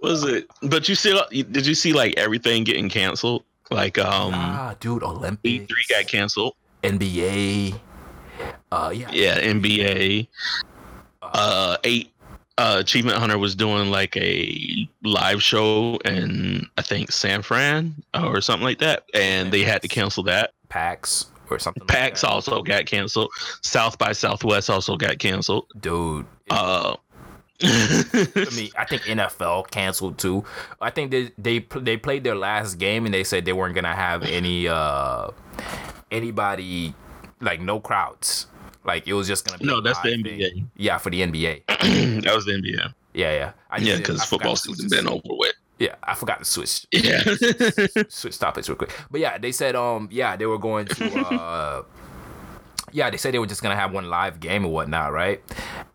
[0.00, 0.46] was it?
[0.62, 1.18] But you see,
[1.50, 3.44] did you see like everything getting canceled?
[3.70, 6.54] Like um, ah, dude, Olympics, E3 got canceled.
[6.82, 7.78] NBA.
[8.70, 10.28] Uh, yeah, Yeah, NBA.
[11.22, 12.12] Uh, eight.
[12.58, 18.40] Uh, Achievement Hunter was doing like a live show in I think San Fran or
[18.40, 20.52] something like that, and they had to cancel that.
[20.68, 21.82] PAX or something.
[21.82, 22.30] like PAX that.
[22.30, 23.30] also got canceled.
[23.62, 25.66] South by Southwest also got canceled.
[25.80, 26.26] dude.
[26.50, 26.96] Uh,
[27.62, 30.44] I mean, I think NFL canceled too.
[30.80, 33.94] I think they they they played their last game and they said they weren't gonna
[33.96, 35.30] have any uh
[36.10, 36.94] anybody
[37.40, 38.46] like no crowds.
[38.88, 40.38] Like it was just gonna be no, that's the NBA.
[40.38, 40.70] thing.
[40.76, 41.66] Yeah, for the NBA.
[42.24, 42.92] that was the NBA.
[43.12, 43.52] Yeah, yeah.
[43.70, 45.52] I Yeah, because football season been over with.
[45.78, 46.86] Yeah, I forgot to switch.
[46.90, 47.22] Yeah.
[48.08, 48.92] switch topics real quick.
[49.10, 51.82] But yeah, they said um yeah they were going to uh
[52.92, 55.42] yeah they said they were just gonna have one live game or whatnot right,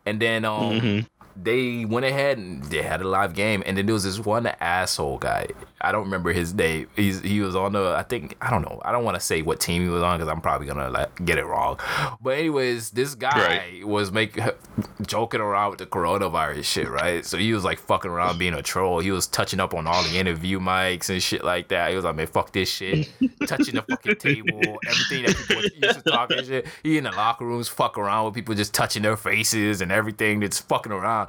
[0.05, 1.07] and then um Mhm.
[1.35, 4.47] They went ahead and they had a live game, and then there was this one
[4.47, 5.47] asshole guy.
[5.83, 6.87] I don't remember his name.
[6.95, 8.81] He's he was on the I think I don't know.
[8.85, 11.25] I don't want to say what team he was on because I'm probably gonna like
[11.25, 11.77] get it wrong.
[12.21, 14.45] But anyways, this guy was making
[15.05, 17.25] joking around with the coronavirus shit, right?
[17.25, 18.99] So he was like fucking around being a troll.
[18.99, 21.89] He was touching up on all the interview mics and shit like that.
[21.89, 23.09] He was like, man, fuck this shit.
[23.45, 26.65] touching the fucking table, everything that people used to talk and shit.
[26.81, 30.39] He in the locker rooms fuck around with people just touching their faces and everything
[30.39, 31.22] that's fucking around.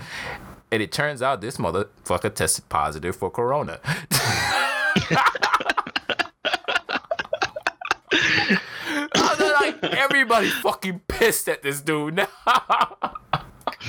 [0.70, 3.80] And it turns out this motherfucker tested positive for corona.
[9.60, 12.28] Like, everybody fucking pissed at this dude now.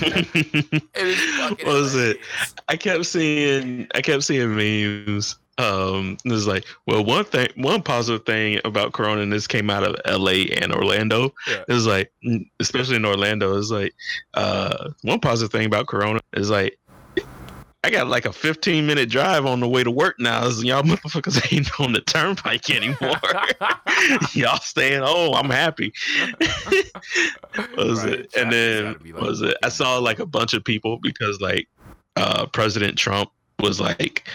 [0.01, 2.17] it was fucking What was it?
[2.69, 5.37] I kept seeing I kept seeing memes.
[5.57, 9.69] Um, it was like, well, one thing, one positive thing about Corona, and this came
[9.69, 10.47] out of L.A.
[10.49, 11.33] and Orlando.
[11.47, 11.63] Yeah.
[11.67, 12.11] It was like,
[12.59, 13.93] especially in Orlando, it's like,
[14.33, 16.77] uh, one positive thing about Corona is like,
[17.85, 20.47] I got like a 15 minute drive on the way to work now.
[20.47, 23.15] It's, y'all motherfuckers ain't on the turnpike anymore.
[24.33, 25.35] y'all staying home.
[25.35, 25.93] I'm happy.
[27.77, 28.35] Was Right, it?
[28.35, 29.55] And then like, was it?
[29.63, 31.67] I saw like a bunch of people because like
[32.15, 34.27] uh President Trump was like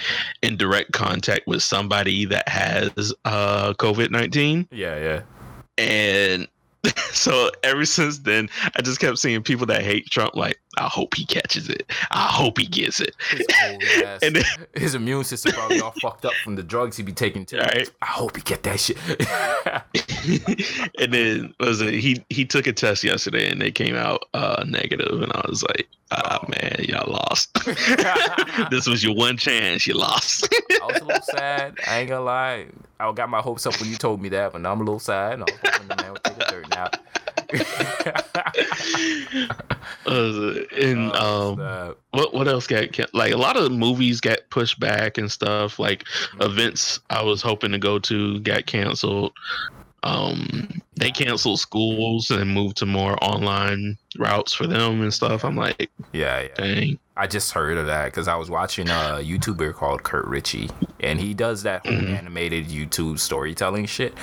[0.43, 4.67] in direct contact with somebody that has uh COVID nineteen.
[4.71, 5.23] yeah, yeah.
[5.79, 6.49] And
[7.13, 11.15] so ever since then I just kept seeing people that hate Trump like, I hope
[11.15, 11.91] he catches it.
[12.13, 13.15] I hope he gets it.
[13.31, 13.47] His.
[14.23, 17.45] And then- his immune system probably all fucked up from the drugs he be taking
[17.47, 17.59] too.
[17.59, 17.91] Right.
[18.03, 18.99] I hope he get that shit.
[20.99, 24.65] and then was it he he took a test yesterday and they came out uh
[24.67, 26.47] negative and I was like, ah Oh.
[26.49, 27.53] man, y'all lost.
[28.71, 30.49] this was your one chance, you lost.
[30.83, 31.79] I was a little sad.
[31.87, 32.67] I ain't gonna lie.
[32.99, 34.99] I got my hopes up when you told me that, but now I'm a little
[35.01, 35.35] sad.
[35.35, 36.97] And I was hoping the man would take a dirt nap.
[37.53, 39.51] It?
[40.07, 45.19] and Oh, um what what else got like a lot of movies got pushed back
[45.19, 46.43] and stuff like Mm-hmm.
[46.43, 49.33] events i was hoping to go to got canceled
[50.03, 55.45] um, they canceled schools and moved to more online routes for them and stuff.
[55.45, 56.55] I'm like, Yeah, yeah.
[56.55, 56.99] dang.
[57.21, 61.21] I just heard of that because I was watching a YouTuber called Kurt Ritchie, and
[61.21, 62.17] he does that whole Mhm.
[62.17, 64.15] animated YouTube storytelling shit.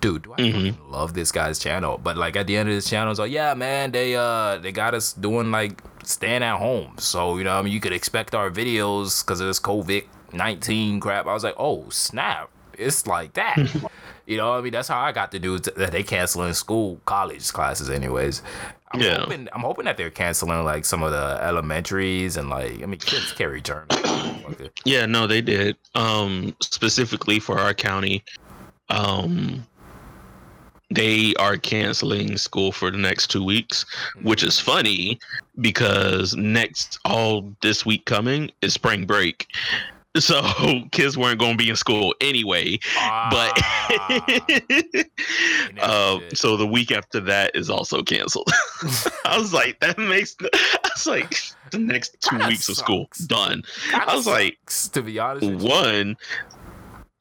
[0.00, 0.74] Dude, do I Mhm.
[0.90, 1.98] love this guy's channel?
[2.02, 4.72] But like at the end of his channel, it's like, yeah, man, they uh they
[4.72, 8.34] got us doing like staying at home, so you know, I mean, you could expect
[8.34, 11.28] our videos because of this COVID nineteen crap.
[11.28, 13.56] I was like, oh snap, it's like that.
[14.24, 17.00] You know, what I mean, that's how I got the news that they canceling school,
[17.06, 18.40] college classes, anyways.
[18.92, 19.20] I'm Yeah.
[19.20, 22.98] hoping, I'm hoping that they're canceling like some of the elementaries and like, I mean,
[22.98, 23.88] kids carry germs.
[24.84, 25.76] Yeah, no, they did.
[25.94, 28.22] Um, specifically for our county,
[28.90, 29.66] um,
[30.90, 33.86] they are canceling school for the next two weeks,
[34.22, 35.18] which is funny
[35.60, 39.46] because next all this week coming is spring break.
[40.18, 40.42] So
[40.92, 42.78] kids weren't going to be in school anyway,
[43.30, 44.24] but Ah,
[46.14, 48.50] um, so the week after that is also canceled.
[49.24, 50.36] I was like, that makes.
[50.42, 51.34] I was like,
[51.70, 53.62] the next two That weeks of school done.
[53.90, 54.58] kinda I was like,
[54.92, 55.56] to be honest, you.
[55.56, 56.16] one,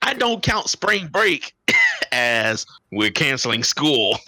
[0.01, 1.53] I don't count spring break
[2.11, 4.19] as we're canceling school.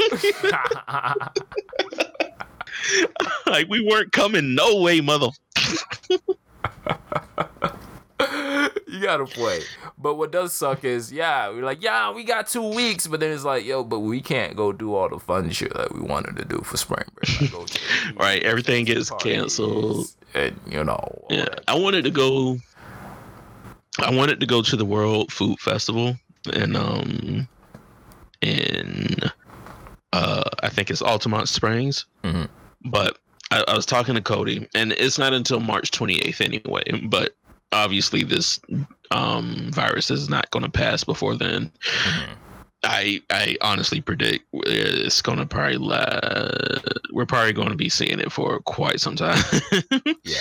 [3.46, 5.28] like we weren't coming no way, mother.
[8.88, 9.62] you gotta play.
[9.98, 13.32] But what does suck is, yeah, we're like, yeah, we got two weeks, but then
[13.32, 16.36] it's like, yo, but we can't go do all the fun shit that we wanted
[16.38, 17.54] to do for spring break.
[17.54, 17.70] Like,
[18.16, 20.08] Right, everything gets parties, canceled.
[20.34, 21.48] and you know, Yeah.
[21.68, 22.58] I wanted to go.
[24.00, 26.16] I wanted to go to the World Food Festival
[26.52, 27.48] and um,
[28.42, 29.16] in
[30.14, 32.48] uh, I think it's Altamonte Springs, Mhm.
[32.86, 33.18] but
[33.52, 36.84] I, I was talking to Cody, and it's not until March 28th anyway.
[37.06, 37.36] But
[37.74, 38.60] obviously, this
[39.12, 41.72] um virus is not going to pass before then.
[42.06, 42.30] Mhm.
[42.86, 46.80] I I honestly predict it's going to probably la-
[47.12, 49.42] we're probably going to be seeing it for quite some time.
[50.24, 50.36] yeah.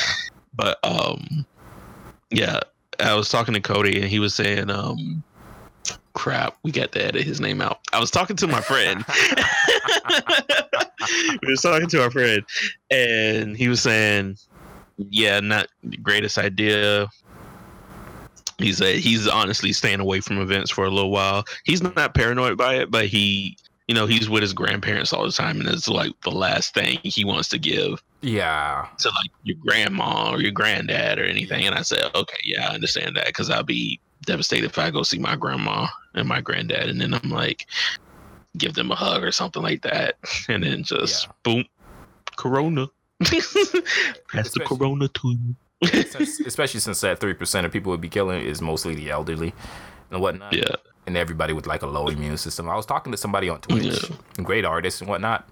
[0.55, 1.47] but um
[2.31, 2.61] yeah
[3.01, 5.23] i was talking to cody and he was saying um
[6.15, 9.05] crap we got to edit his name out i was talking to my friend
[11.43, 12.43] we was talking to our friend
[12.91, 14.37] and he was saying
[14.99, 17.07] yeah not the greatest idea
[18.59, 22.57] he said he's honestly staying away from events for a little while he's not paranoid
[22.57, 23.57] by it but he
[23.89, 26.99] you know he's with his grandparents all the time and it's like the last thing
[27.03, 28.87] he wants to give Yeah.
[29.01, 31.67] to like your grandma or your granddad or anything.
[31.67, 35.03] And I said, okay, yeah, I understand that because I'll be devastated if I go
[35.03, 37.67] see my grandma and my granddad, and then I'm like,
[38.57, 40.15] give them a hug or something like that,
[40.49, 41.33] and then just Yeah.
[41.43, 41.65] boom,
[42.37, 42.87] Corona.
[43.21, 45.57] Pass the Corona to you.
[45.85, 49.53] Since, especially since that three percent of people would be killing is mostly the elderly
[50.11, 50.53] and whatnot.
[50.53, 50.75] Yeah,
[51.07, 52.69] and everybody with like a low immune system.
[52.69, 54.11] I was talking to somebody on Twitch,
[54.43, 55.49] great artist and whatnot,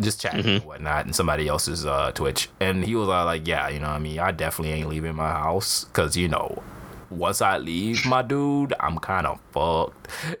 [0.00, 0.56] just chatting Mhm.
[0.56, 3.86] and whatnot, and somebody else's uh, Twitch, and he was uh, like, "Yeah, you know,
[3.88, 6.62] what I mean, I definitely ain't leaving my house because you know,
[7.10, 10.08] once I leave, my dude, I'm kind of fucked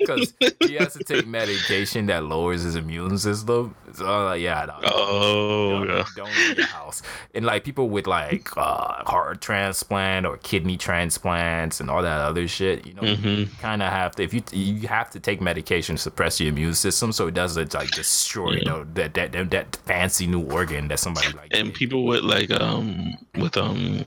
[0.00, 3.74] because he has to take medication that lowers his immune system.
[3.94, 6.04] So like, yeah, no, Oh, don't, yeah.
[6.14, 7.02] don't leave your house.
[7.34, 12.46] And like people with like uh, heart transplant or kidney transplants and all that other
[12.48, 15.96] shit, you know, hmm kind of have to if you you have to take medication
[15.96, 19.50] to suppress your immune system so it doesn't like destroy you know that, that that
[19.50, 24.04] that fancy new organ that somebody like And people with like um with um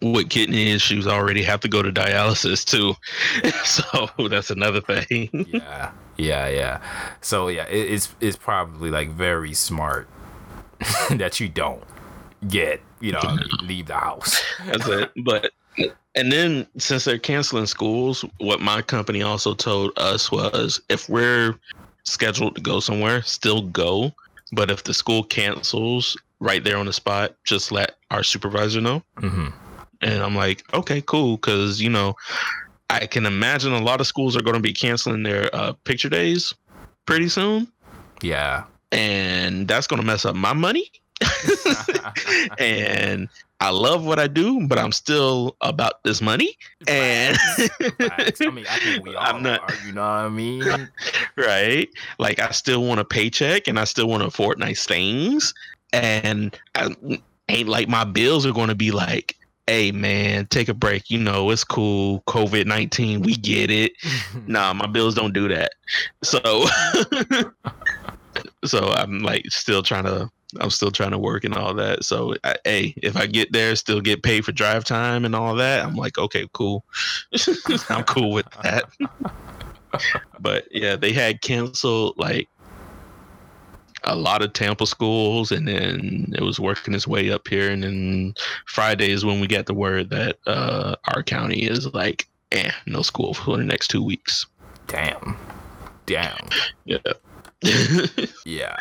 [0.00, 2.94] with kidney issues already have to go to dialysis too.
[3.64, 5.28] so that's another thing.
[5.52, 6.80] yeah yeah yeah
[7.22, 10.06] so yeah it, it's it's probably like very smart
[11.10, 11.82] that you don't
[12.48, 15.10] get you know leave the house That's it.
[15.24, 15.52] But
[16.14, 21.58] and then since they're canceling schools, what my company also told us was if we're
[22.04, 24.12] scheduled to go somewhere, still go.
[24.52, 29.02] But if the school cancels right there on the spot, just let our supervisor know.
[29.16, 29.48] hmm
[30.02, 32.14] And I'm like, okay, cool, because you know,
[32.90, 36.08] I can imagine a lot of schools are going to be canceling their uh, picture
[36.08, 36.54] days
[37.06, 37.66] pretty soon,
[38.20, 40.90] yeah and that's going to mess up my money.
[42.58, 43.28] and
[43.60, 46.56] I love what I do, but I'm still about this money.
[46.86, 48.40] And Facts.
[48.40, 49.86] I mean, I think we all I'm not- are.
[49.86, 50.62] You know what I mean?
[51.36, 51.88] right,
[52.18, 55.54] like I still want a paycheck, and I still want to afford nice things,
[55.92, 56.94] and I
[57.48, 59.36] ain't like my bills are going to be like.
[59.68, 61.08] Hey man, take a break.
[61.08, 62.22] You know it's cool.
[62.26, 63.92] COVID nineteen, we get it.
[64.46, 65.72] Nah, my bills don't do that.
[66.22, 66.40] So,
[68.64, 70.30] so I'm like still trying to.
[70.60, 72.04] I'm still trying to work and all that.
[72.04, 75.54] So, I, hey, if I get there, still get paid for drive time and all
[75.54, 76.84] that, I'm like, okay, cool.
[77.88, 78.84] I'm cool with that.
[80.40, 82.50] but yeah, they had canceled like
[84.04, 87.70] a lot of Tampa schools, and then it was working its way up here.
[87.70, 88.34] And then
[88.66, 93.02] Friday is when we got the word that uh, our county is like, eh, no
[93.02, 94.46] school for the next two weeks.
[94.86, 95.36] Damn.
[96.06, 96.48] Damn.
[96.84, 96.98] Yeah.
[98.44, 98.74] Yeah.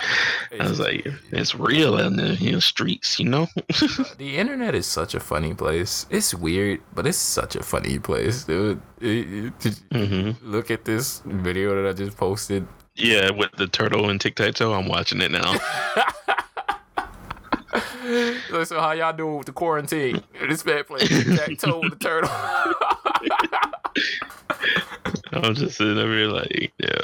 [0.60, 3.48] I was like, it's real in the you know, streets, you know?
[4.18, 6.08] the internet is such a funny place.
[6.10, 8.82] It's weird, but it's such a funny place, dude.
[9.00, 12.66] It- it- hmm look at this video that I just posted.
[12.96, 15.56] Yeah, with the turtle and tic tac toe, I'm watching it now.
[18.52, 20.22] Listen, how y'all doing with the quarantine?
[20.50, 22.30] This man playing tic-tac-toe with the turtle.
[25.32, 26.98] I'm just sitting over here like, yeah.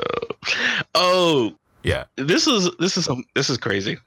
[0.95, 2.03] Oh, yeah.
[2.17, 3.97] this is this is um, this is crazy.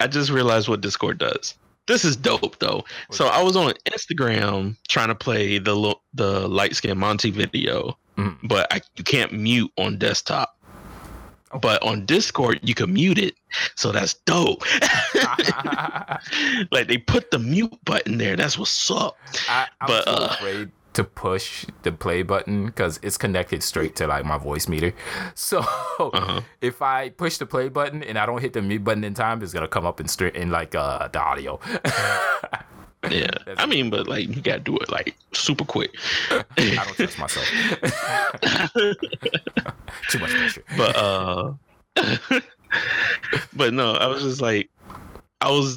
[0.00, 1.54] I just realized what Discord does.
[1.86, 2.84] This is dope though.
[3.10, 8.36] So I was on Instagram trying to play the the light skin Monty video, Mhm.
[8.44, 10.54] but I you can't mute on desktop.
[11.60, 13.34] But on Discord you can mute it,
[13.74, 14.62] so that's dope.
[16.70, 18.36] like they put the mute button there.
[18.36, 19.16] That's what's up.
[19.48, 24.06] I, I'm But, uh, afraid to push the play button because it's connected straight to
[24.08, 24.92] like my voice meter.
[25.34, 26.40] So Uh-huh.
[26.60, 29.42] if I push the play button and I don't hit the mute button in time,
[29.42, 31.60] it's gonna come up in straight in like uh the audio.
[33.08, 35.94] Yeah, I mean, but like you gotta do it like super quick.
[36.30, 37.46] I don't trust myself.
[40.10, 40.64] Too much pressure.
[40.76, 41.52] but uh
[43.54, 44.70] but no i was just like
[45.40, 45.76] i was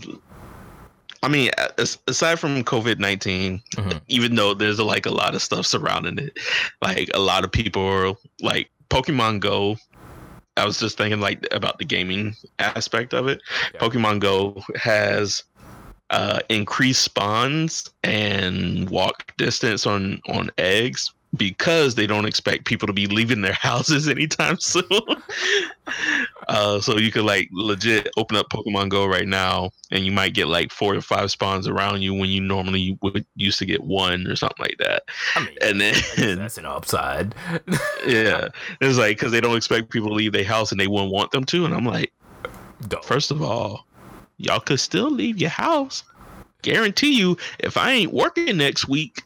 [1.24, 1.50] i mean
[2.08, 4.02] aside from covid-19 Mhm.
[4.08, 6.38] even though there's like a lot of stuff surrounding it
[6.82, 9.76] like a lot of people are like pokemon go
[10.58, 13.42] i was just thinking like about the gaming aspect of it
[13.74, 13.80] Yeah.
[13.82, 15.44] pokemon go has
[16.14, 22.94] uh increased spawns and walk distance on on eggs because they don't expect people to
[22.94, 24.84] be leaving their houses anytime soon.
[26.48, 30.34] uh, so you could like legit open up Pokemon Go right now, and you might
[30.34, 33.84] get like four or five spawns around you when you normally would used to get
[33.84, 35.04] one or something like that.
[35.36, 35.96] I mean, And then
[36.38, 37.34] that's an upside.
[38.06, 38.50] yeah,
[38.82, 41.32] it's like because they don't expect people to leave their house and they wouldn't want
[41.32, 42.14] them to, and I'm like,
[43.04, 43.88] first of all,
[44.38, 46.04] y'all could still leave your house.
[46.62, 49.22] Guarantee you, if I ain't working next week,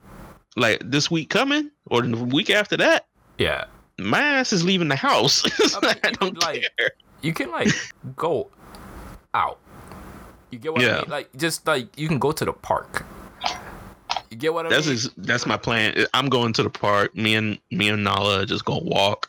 [0.55, 3.05] like this week coming or the week after that,
[3.37, 3.65] Yeah.
[3.99, 5.43] my ass is leaving the house.
[5.75, 6.91] I mean, I you don't like, care.
[7.21, 7.69] you can like
[8.15, 8.49] go
[9.33, 9.59] out.
[10.49, 11.09] You get what I mean?
[11.09, 13.05] Like just like you can go to the park.
[14.29, 14.95] You get what I That's mean?
[14.95, 16.05] ex- that's my plan.
[16.13, 17.15] I'm going to the park.
[17.15, 19.27] Me and me and Nala just gonna walk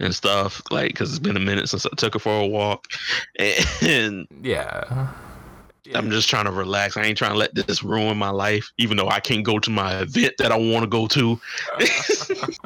[0.00, 0.62] and stuff.
[0.70, 2.86] Like, cause it's been a minute since I took her for a walk,
[3.82, 5.08] and yeah.
[5.94, 6.98] I'm just trying to relax.
[6.98, 9.70] I ain't trying to let this ruin my life, even though I can't go to
[9.70, 11.40] my event that I want to go to.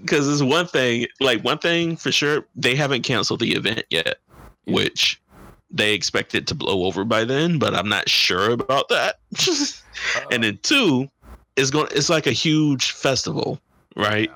[0.00, 4.16] Because it's one thing, like one thing for sure, they haven't canceled the event yet,
[4.66, 4.74] Yeah.
[4.74, 5.20] which
[5.72, 9.18] they expect it to blow over by then, but I'm not sure about that.
[10.30, 11.08] and then two,
[11.56, 13.58] it's going it's like a huge festival,
[13.96, 14.30] right?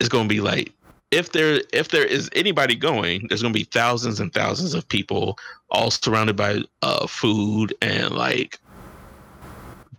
[0.00, 0.72] It's going to be like
[1.10, 4.88] if there if there is anybody going, there's going to be thousands and thousands of
[4.88, 5.38] people
[5.70, 8.58] all surrounded by uh food and like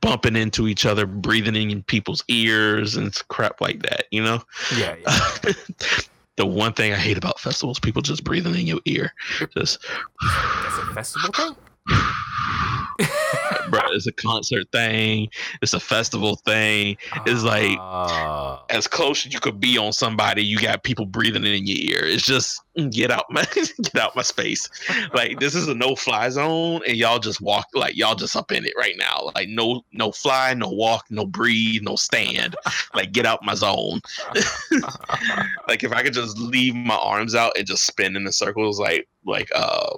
[0.02, 4.42] bumping into each other, breathing in people's ears and crap like that, you know?
[4.78, 5.54] Yeah, yeah.
[6.40, 9.14] the one thing I hate about festivals, people just breathing in your ear.
[9.54, 9.86] Just
[10.22, 11.56] That's a festival thing?
[13.94, 15.30] it's a concert thing,
[15.62, 16.98] it's a festival thing.
[17.26, 18.64] It's like Ah.
[18.70, 22.06] as close as you could be on somebody, you got people breathing in your ear.
[22.06, 24.68] It's just mm, get out my get out my space.
[25.14, 28.52] Like this is a no fly zone, and y'all just walk like y'all just up
[28.52, 29.32] in it right now.
[29.36, 32.56] Like no no fly, no walk, no breathe, no stand.
[32.94, 34.02] Like get out my zone.
[35.68, 38.80] like if I could just leave my arms out and just spin in the circles,
[38.80, 39.96] like like uh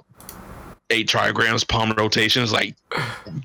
[0.92, 2.76] eight trigrams palm rotations, like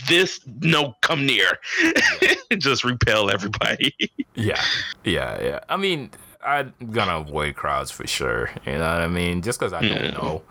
[0.08, 0.40] this.
[0.62, 1.58] No, come near.
[2.58, 3.96] just repel everybody.
[4.36, 4.62] Yeah,
[5.04, 5.60] yeah, yeah.
[5.70, 6.12] I mean,
[6.46, 8.52] I'm gonna avoid crowds for sure.
[8.66, 9.42] You know what I mean?
[9.42, 10.12] Just because I don't Yeah.
[10.12, 10.44] know.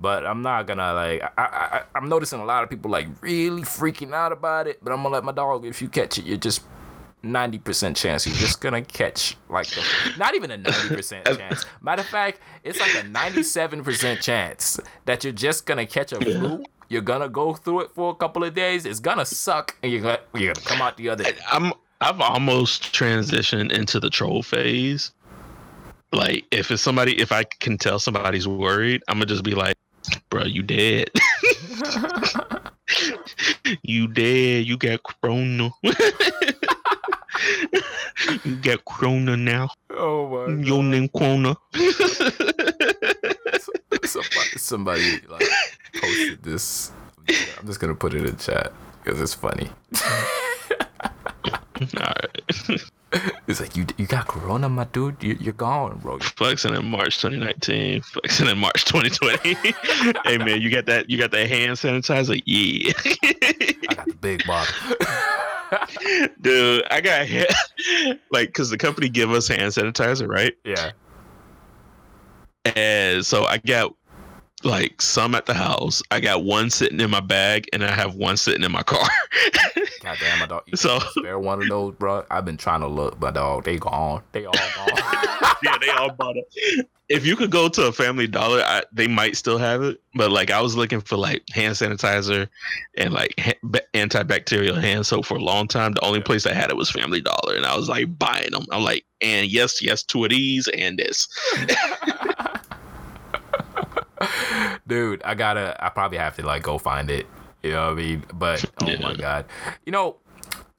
[0.00, 1.22] But I'm not gonna like.
[1.38, 4.78] I, I, I'm noticing a lot of people like really freaking out about it.
[4.82, 5.64] But I'm gonna let my dog.
[5.64, 6.62] If you catch it, you're just
[7.24, 9.82] ninety percent chance you're just gonna catch like the,
[10.18, 11.64] not even a ninety percent chance.
[11.82, 16.20] Matter of fact, it's like a ninety-seven percent chance that you're just gonna catch a
[16.20, 16.64] flu.
[16.88, 18.86] You're gonna go through it for a couple of days.
[18.86, 21.24] It's gonna suck, and you're gonna you're gonna come out the other.
[21.50, 25.12] I'm I've almost transitioned into the troll phase.
[26.12, 29.76] Like if it's somebody, if I can tell somebody's worried, I'm gonna just be like,
[30.30, 31.10] "Bro, you dead.
[33.82, 34.66] you dead.
[34.66, 35.70] You got corona."
[38.44, 39.70] You got Corona now.
[39.90, 41.56] Oh my Your name Corona.
[44.04, 45.48] somebody, somebody like
[46.00, 46.92] posted this.
[47.58, 48.72] I'm just gonna put it in chat
[49.02, 49.68] because it's funny.
[51.96, 52.42] Alright.
[53.46, 55.22] It's like you you got corona, my dude.
[55.22, 56.18] You, you're gone, bro.
[56.36, 58.00] Flexing in March 2019.
[58.00, 59.54] Flexing in March 2020.
[60.24, 62.42] hey man, you got that you got that hand sanitizer?
[62.46, 62.92] Yeah.
[63.90, 64.74] I got the big bottle.
[66.40, 67.52] Dude, I got hit
[68.30, 70.54] like because the company give us hand sanitizer, right?
[70.64, 70.92] yeah.
[72.74, 73.94] And so I got
[74.64, 76.02] like some at the house.
[76.10, 79.06] I got one sitting in my bag, and I have one sitting in my car.
[80.02, 80.62] God damn, my dog.
[80.66, 82.24] You So- so spare one of those, bro.
[82.30, 84.22] I've been trying to look, but dog, they gone.
[84.32, 84.88] They all gone.
[85.62, 86.88] yeah, they all bought it.
[87.10, 90.00] If you could go to a Family Dollar, I, they might still have it.
[90.14, 92.48] But like, I was looking for like hand sanitizer
[92.96, 95.92] and like ha- antibacterial hand soap for a long time.
[95.92, 98.64] The only place I had it was Family Dollar, and I was like buying them.
[98.72, 101.28] I'm like, and yes, yes, two of these and this.
[104.86, 105.76] Dude, I gotta.
[105.84, 107.26] I probably have to like go find it.
[107.62, 108.24] You know what I mean?
[108.34, 109.46] But oh my god,
[109.86, 110.16] you know,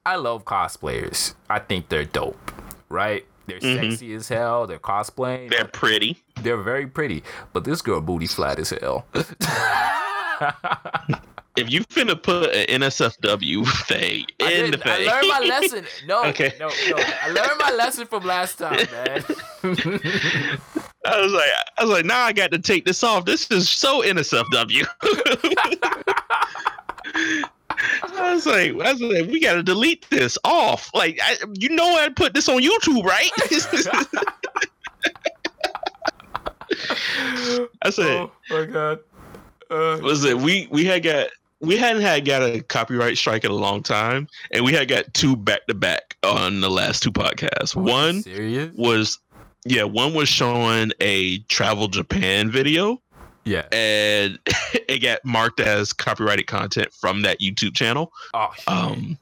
[0.06, 1.34] I love cosplayers.
[1.50, 2.52] I think they're dope,
[2.89, 3.26] right?
[3.48, 3.91] They're Mhm.
[3.91, 4.66] sexy as hell.
[4.68, 5.50] They're cosplaying.
[5.50, 6.18] They're pretty.
[6.41, 7.24] They're very pretty.
[7.54, 9.06] But this girl booty flat as hell.
[11.58, 15.86] If you finna put an NSFW thing I, in the didn't- I learned my lesson.
[16.06, 16.54] No, Okay.
[16.60, 16.98] no, no.
[16.98, 19.24] I learned my lesson from last time, man.
[21.06, 23.26] I was like, I was like, now I got to take this off.
[23.26, 24.86] This is so NSFW.
[28.18, 30.89] I was like, I was like, we got to delete this off.
[30.93, 33.32] Like, I, you know, I put this on YouTube, right?
[37.82, 38.99] I said, oh my god.
[39.70, 41.30] Uh, was it we we had got
[41.60, 45.12] we hadn't had got a copyright strike in a long time, and we had got
[45.14, 47.76] two back to back on the last two podcasts.
[47.76, 48.72] One serious?
[48.76, 49.20] was
[49.66, 53.01] yeah, one was showing a travel Japan video,
[53.43, 53.66] Yeah.
[53.72, 54.39] and
[54.74, 58.11] it got marked as copyrighted content from that YouTube channel.
[58.34, 58.53] Oh.
[58.68, 59.18] Um,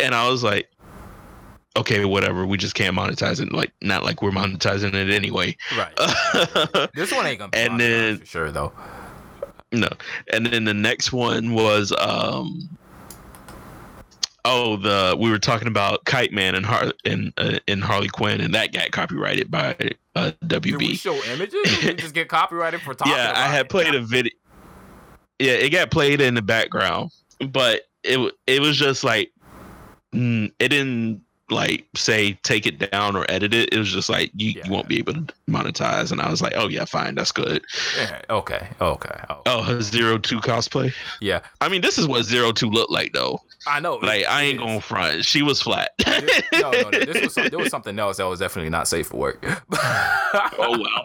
[0.00, 0.70] and I was like,
[1.76, 2.44] okay, whatever.
[2.46, 3.52] We just can't monetize it.
[3.52, 5.56] Like, not like we're monetizing it anyway.
[5.76, 5.94] right.
[6.94, 8.72] This one ain't gonna be and then- for sure though.
[9.72, 9.88] no.
[10.32, 12.68] And then the next one was um.
[14.44, 18.40] Oh, the we were talking about Kite Man and Har in uh, in Harley Quinn,
[18.40, 19.76] and that got copyrighted by
[20.14, 20.98] uh, Did we WB.
[20.98, 21.84] show images?
[21.84, 23.68] We just get copyrighted for talking yeah, I had it?
[23.68, 24.32] played a video.
[25.38, 27.10] Yeah, it got played in the background,
[27.50, 29.32] but it it was just like
[30.14, 33.72] mm, it didn't like say take it down or edit it.
[33.72, 34.66] It was just like you, Yeah.
[34.66, 37.62] you won't be able to monetize, and I was like, oh yeah, fine, that's good.
[37.98, 39.20] Yeah, okay, okay.
[39.30, 40.92] Oh, Oh, zero two cosplay.
[41.20, 41.40] yeah.
[41.60, 43.40] I mean, this is what zero two looked like though.
[43.68, 43.96] I know.
[43.96, 45.24] Like I ain't going front.
[45.24, 45.90] She was flat.
[46.52, 46.90] No, no, no.
[46.90, 49.44] This was some, there was something else that was definitely not safe for work.
[49.72, 51.04] oh wow.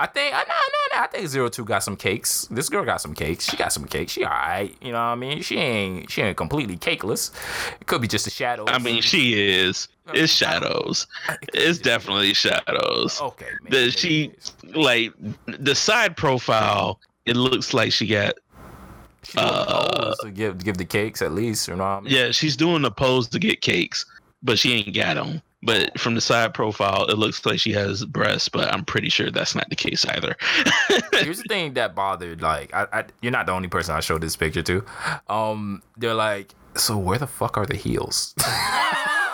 [0.00, 1.02] I think I no no no.
[1.02, 2.46] I think Zero Two got some cakes.
[2.50, 3.46] This girl got some cakes.
[3.50, 4.12] She got some cakes.
[4.12, 4.76] She alright.
[4.80, 5.42] You know what I mean?
[5.42, 7.32] She ain't she ain't completely cakeless.
[7.80, 8.64] It could be just a shadow.
[8.66, 9.88] I mean, she is.
[10.06, 11.06] Uh, it's shadows.
[11.54, 13.20] It's definitely shadows.
[13.20, 13.50] okay.
[13.68, 14.32] the- she-
[14.74, 15.12] like
[15.46, 18.34] the side profile it looks like she got
[19.24, 21.68] She doing uh, to give give the cakes at least.
[21.68, 22.12] You know what I mean?
[22.12, 24.06] yeah she's doing the pose to get cakes
[24.42, 28.04] but she ain't got them but from the side profile it looks like she has
[28.04, 30.36] breasts but i'm pretty sure that's not the case either
[31.12, 32.42] Here's the thing that bothered.
[32.42, 34.84] Like, I, I, you're not the only person I showed this picture to.
[35.28, 38.34] Um, they're like, so where the fuck are the heels?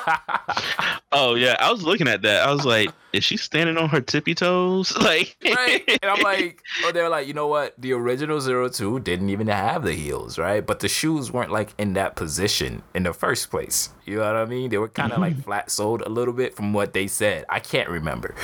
[1.12, 4.00] oh yeah i was looking at that i was like is she standing on her
[4.00, 5.82] tippy toes like right?
[6.02, 7.74] And I'm like, oh, they're like, you know what?
[7.78, 10.64] The original Zero Two didn't even have the heels, right?
[10.64, 13.90] But the shoes weren't like in that position in the first place.
[14.04, 14.70] You know what I mean?
[14.70, 15.42] They were kind of like mm-hmm.
[15.42, 17.44] flat soled a little bit from what they said.
[17.48, 18.34] I can't remember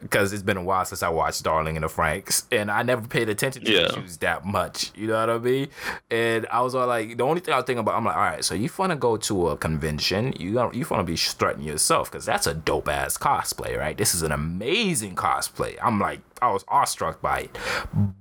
[0.00, 3.06] because it's been a while since I watched Darling in the Franxx, and I never
[3.06, 3.88] paid attention to Yeah.
[3.88, 4.90] the shoes that much.
[4.94, 5.68] You know what I mean?
[6.10, 8.22] And I was all like, the only thing I was thinking about, I'm like, all
[8.22, 10.34] right, so you want to go to a convention?
[10.38, 13.96] You got you want to be strutting yourself because that's a dope ass cosplay, right?
[13.96, 15.76] This is an amazing cosplay.
[15.82, 17.58] I'm like, I was awestruck by it,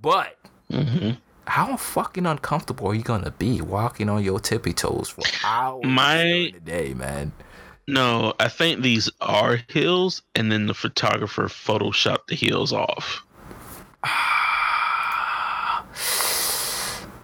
[0.02, 0.38] but
[0.72, 1.18] Mhm.
[1.48, 6.54] how fucking uncomfortable are you gonna be walking on your tippy toes for hours My-
[6.64, 7.34] day, man?
[7.88, 13.22] no i think these are heels and then the photographer photoshopped the heels off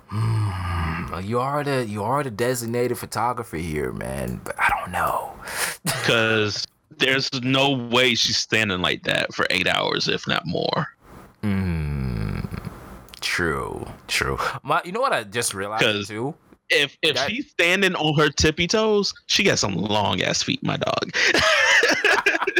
[0.09, 4.41] Hmm, you are the you are the designated photographer here, man.
[4.43, 5.33] But I know.
[5.83, 6.65] because
[6.97, 10.87] there's no way she's standing like that for eight hours if not more
[11.41, 12.39] Hmm.
[13.21, 13.87] True.
[14.07, 14.37] True.
[14.63, 16.33] My, you know what I just realized too.
[16.69, 20.61] if if That- she's standing on her tippy toes, she got some long ass feet,
[20.63, 21.11] my dog.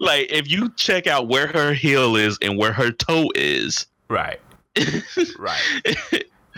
[0.00, 4.40] like if you check out where her heel is and where her toe is, Right.
[5.38, 5.60] Right.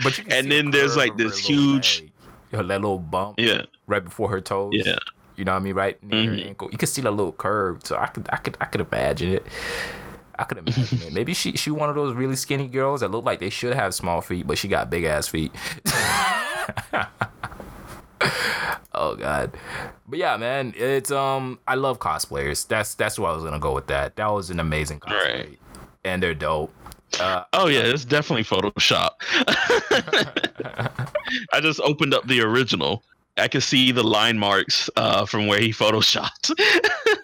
[0.03, 2.11] But you can And then there's, like, this huge- leg.
[2.51, 4.73] Her that little bump yeah, right before her toes.
[4.73, 4.97] yeah.
[5.35, 5.75] You know what I mean?
[5.75, 6.47] Right near her Mhm.
[6.47, 6.69] ankle.
[6.71, 7.81] You can see that little curve.
[7.83, 9.45] So I could I could I could imagine it.
[10.39, 11.13] I could imagine it.
[11.13, 13.93] Maybe she she one of those really skinny girls that look like they should have
[13.93, 15.51] small feet, but she got big ass feet.
[18.93, 19.51] oh god.
[20.07, 22.67] But yeah, man, it's um I love cosplayers.
[22.67, 24.15] That's that's what I was gonna go with that.
[24.15, 25.35] That was an amazing cosplay.
[25.37, 25.59] Right.
[26.03, 26.73] And they're dope.
[27.19, 29.11] Uh, Oh yeah, it's definitely Photoshop.
[31.53, 33.03] I just opened up the original.
[33.37, 36.51] I can see the line marks uh, from where he photoshopped,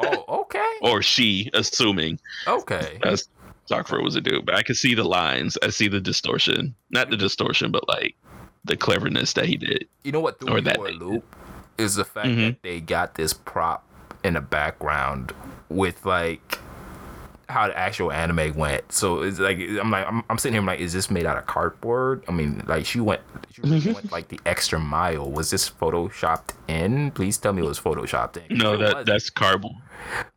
[0.01, 0.71] oh, okay.
[0.81, 2.99] or she, assuming Okay.
[3.01, 3.27] that's
[3.69, 4.45] Darkfur was a dude.
[4.45, 5.57] But I can see the lines.
[5.63, 8.15] I see the distortion, not the distortion, but like
[8.65, 9.87] the cleverness that he did.
[10.03, 11.35] You know what threw Or me that for a loop
[11.77, 12.45] is the fact Mhm.
[12.47, 13.83] that they got this prop
[14.23, 15.33] in the background
[15.69, 16.59] with like
[17.49, 18.91] how the actual anime went.
[18.91, 21.37] So it's like I'm like I'm, I'm sitting here I'm like, is this made out
[21.37, 22.23] of cardboard?
[22.27, 23.21] I mean, like she went
[23.51, 23.93] she really mm-hmm.
[23.93, 25.29] went like the extra mile.
[25.29, 27.11] Was this photoshopped in?
[27.11, 28.57] Please tell me it was photoshopped in.
[28.57, 29.05] No, that wasn't.
[29.05, 29.75] that's cardboard.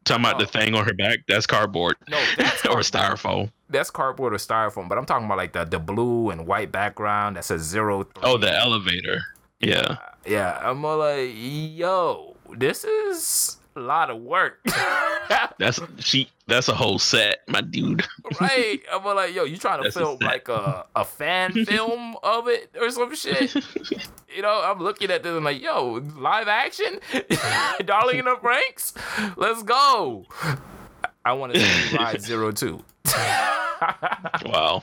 [0.04, 0.48] Talking about the Oh.
[0.48, 1.96] thing on her back, that's cardboard.
[2.09, 3.50] No, that's or styrofoam.
[3.68, 4.88] that's cardboard or styrofoam.
[4.88, 8.04] But I'm talking about like the the blue and white background that says zero.
[8.04, 8.22] Three.
[8.22, 9.22] Oh, the elevator.
[9.61, 9.96] Yeah.
[10.26, 14.64] Yeah, I'm all like, yo, this is a lot of work.
[15.59, 18.07] That's she that's a whole set, my dude.
[18.41, 18.81] right?
[18.93, 20.27] I'm like, yo, you trying to That's film set.
[20.27, 23.53] like a, a fan film of it or some shit?
[24.33, 27.01] You know, I'm looking at this and like, yo, live action?
[27.85, 28.93] Darling in the Franxx?
[29.37, 30.27] Let's go.
[31.24, 32.85] I want to see Ride Zero Two.
[34.45, 34.83] wow.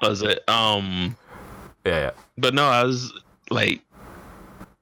[0.00, 0.48] Was it?
[0.48, 1.16] Um
[1.84, 3.12] yeah, but no, I was
[3.50, 3.82] like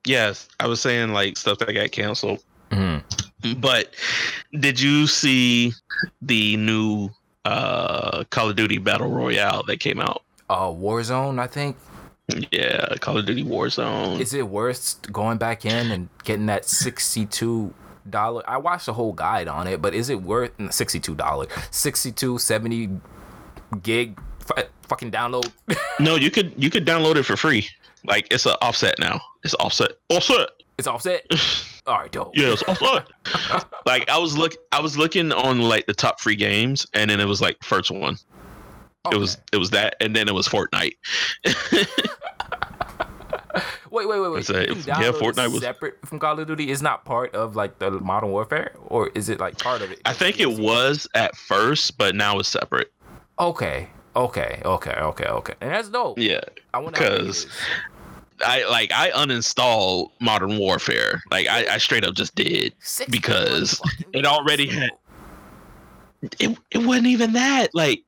[0.06, 2.44] yes, I was saying like stuff that got canceled.
[2.70, 3.00] yeah.
[3.58, 3.94] But
[4.58, 5.72] did you see
[6.22, 7.10] the new
[7.44, 10.22] uh Call of Duty Battle Royale that came out?
[10.50, 11.76] Uh, Warzone, I think.
[12.50, 14.20] Yeah, Call of Duty Warzone.
[14.20, 17.72] Is it worth going back in and getting that sixty-two
[18.10, 18.42] dollar?
[18.48, 22.90] I watched the whole guide on it, but is it worth sixty-two dollar, 62, 70
[23.82, 24.18] gig
[24.56, 25.50] f- fucking download?
[26.00, 27.66] no, you could you could download it for free.
[28.04, 29.20] Like it's an offset now.
[29.42, 29.92] It's offset.
[30.10, 30.50] Offset.
[30.76, 31.24] it's offset.
[31.88, 32.36] All right, dope.
[32.36, 33.08] Yeah, it's offset.
[33.86, 37.18] like I was look I was looking on like the top free games and then
[37.18, 38.16] it was like first one.
[39.10, 40.94] It was it was that and then it was Fortnite.
[43.90, 44.38] Wait, wait, wait, wait.
[44.40, 46.70] It's You can yeah, Fortnite was- separate from Call of Duty.
[46.70, 50.00] Is not part of like the Modern Warfare, or is it like part of it?
[50.04, 52.92] I think it was at first, but now it's separate.
[53.40, 56.18] Okay, okay, okay, okay, okay, and that's dope.
[56.18, 56.40] Yeah.
[56.74, 57.08] I wonder how
[58.38, 58.66] big it 'cause- is.
[58.66, 61.22] I like I uninstalled Modern Warfare.
[61.30, 62.74] Like I, I straight up just did.
[63.10, 63.80] because
[64.12, 64.90] it already had-
[66.40, 67.68] It it wasn't even that.
[67.74, 68.02] Like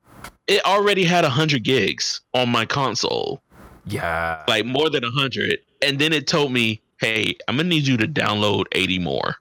[0.47, 3.41] it already had hundred gigs on my console.
[3.87, 4.43] Yeah.
[4.49, 5.59] Like more than hundred.
[5.83, 9.37] And then it told me, hey, I'm gonna need you to download 80 more.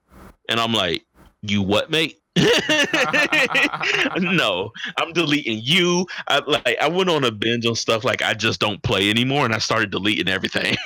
[0.47, 1.03] And I'm like,
[1.41, 2.18] you what, mate?
[4.19, 6.05] no, I'm deleting you.
[6.27, 9.45] I like I went on a binge on stuff like I just don't play anymore
[9.45, 10.77] and I started deleting everything.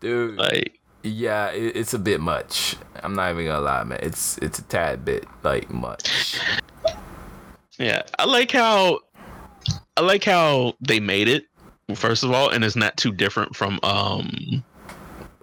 [0.00, 0.36] Dude.
[0.36, 2.76] like Yeah, it, it's a bit much.
[3.02, 4.00] I'm not even gonna lie, man.
[4.02, 6.38] It's it's a tad bit like much.
[7.78, 9.00] Yeah, I like how
[9.96, 11.44] I like how they made it.
[11.94, 14.64] First of all, and it's not too different from um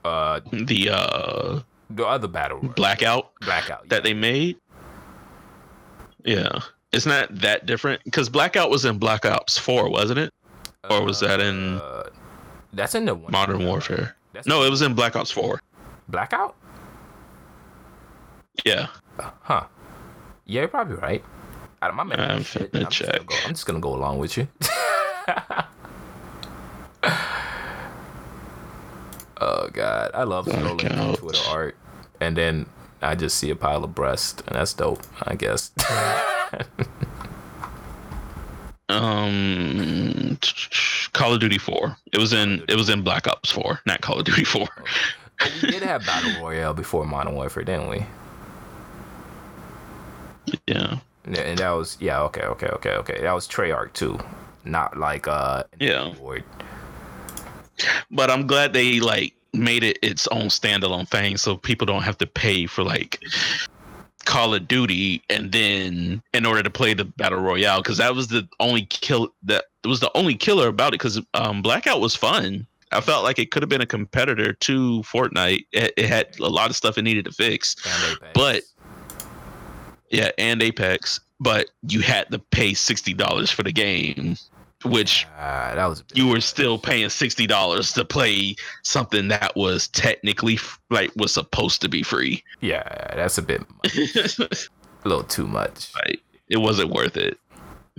[0.03, 1.59] Uh, the uh
[1.89, 2.73] the other battle royale.
[2.73, 4.57] blackout blackout that they made.
[6.23, 6.59] Yeah,
[6.91, 10.31] it's not that different because blackout was in Black Ops Four, wasn't it?
[10.89, 12.09] or was that in Uh,
[12.73, 14.15] that's in the one Modern Warfare?
[14.33, 15.61] That's No, it was in Black Ops Four.
[16.09, 16.55] blackout.
[18.65, 18.87] Yeah,
[19.19, 19.65] Huh?
[20.45, 21.23] Yeah, you're probably right.
[21.81, 24.37] Out of my memory, I'm shit, I'm, just go, I'm just gonna go along with
[24.37, 24.47] you.
[29.41, 31.15] oh god, I love scrolling through.
[31.15, 31.75] Twitter art,
[32.19, 32.65] and then
[33.01, 35.03] I just see a pile of breasts, and that's dope.
[35.23, 35.71] I guess.
[38.89, 40.37] um,
[41.13, 41.97] Call of Duty Four.
[42.11, 44.67] It was in it was in Black Ops Four, not Call of Duty Four.
[45.61, 48.05] We did have battle royale before Modern Warfare, didn't we?
[50.67, 53.21] Yeah, And and that was yeah, okay, okay, okay, okay.
[53.21, 54.19] That was Treyarch too,
[54.63, 56.13] not like uh Yeah.
[58.11, 62.17] But I'm glad they like made it its own standalone thing, so people don't have
[62.19, 63.23] to pay for like
[64.25, 68.27] Call of Duty, and then in order to play the battle royale, because that was
[68.27, 70.99] the only kill that was the only killer about it.
[70.99, 72.65] Because um, Blackout was fun.
[72.91, 75.65] I felt like it could have been a competitor to Fortnite.
[75.71, 77.75] It, it, had a lot of stuff it needed to fix,
[78.33, 78.63] but
[80.09, 81.19] yeah, and Apex.
[81.39, 84.37] But you had to pay sixty dollars for the game,
[84.85, 89.87] which uh, that was you were still paying sixty dollars to play something that was
[89.89, 90.59] technically
[90.89, 92.43] like was supposed to be free.
[92.61, 92.83] Yeah,
[93.15, 95.93] that's a bit a little too much.
[95.95, 97.37] Like it wasn't worth it.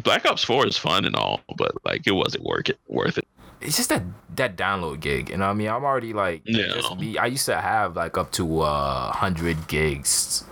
[0.02, 2.78] Black Ops Four is fun and all, but like it wasn't worth it.
[2.88, 3.26] Worth it.
[3.60, 4.02] It's just that
[4.36, 5.46] that download gig, you know.
[5.46, 6.94] I mean, I'm already like, yeah.
[6.98, 10.44] Me, I used to have like up to uh, hundred gigs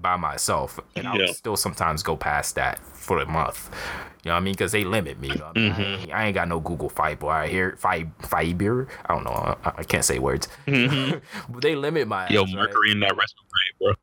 [0.00, 3.70] by myself, and I would still sometimes go past that for a month.
[4.24, 4.52] You know what I mean?
[4.52, 5.28] Because they limit me.
[5.28, 5.72] You know I, mean?
[5.72, 5.80] mm-hmm.
[5.80, 7.30] I, ain't, I, ain't, got no Google Fiber.
[7.30, 8.86] I hear Fiber.
[9.06, 9.56] I don't know.
[9.64, 10.48] I, I can't say words.
[10.66, 11.18] Mm-hmm.
[11.52, 12.28] but they limit my.
[12.28, 12.92] Yo, ass, Mercury right?
[12.92, 13.94] in that retrograde, bro.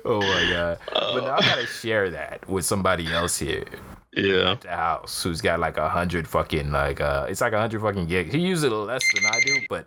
[0.04, 0.78] oh my god!
[0.92, 3.64] Uh, but now I gotta share that with somebody else here.
[4.12, 4.56] Yeah.
[4.60, 8.06] the house who's got like a hundred fucking like uh, it's like a hundred fucking
[8.06, 8.34] gigs.
[8.34, 9.86] He uses it less than I do, but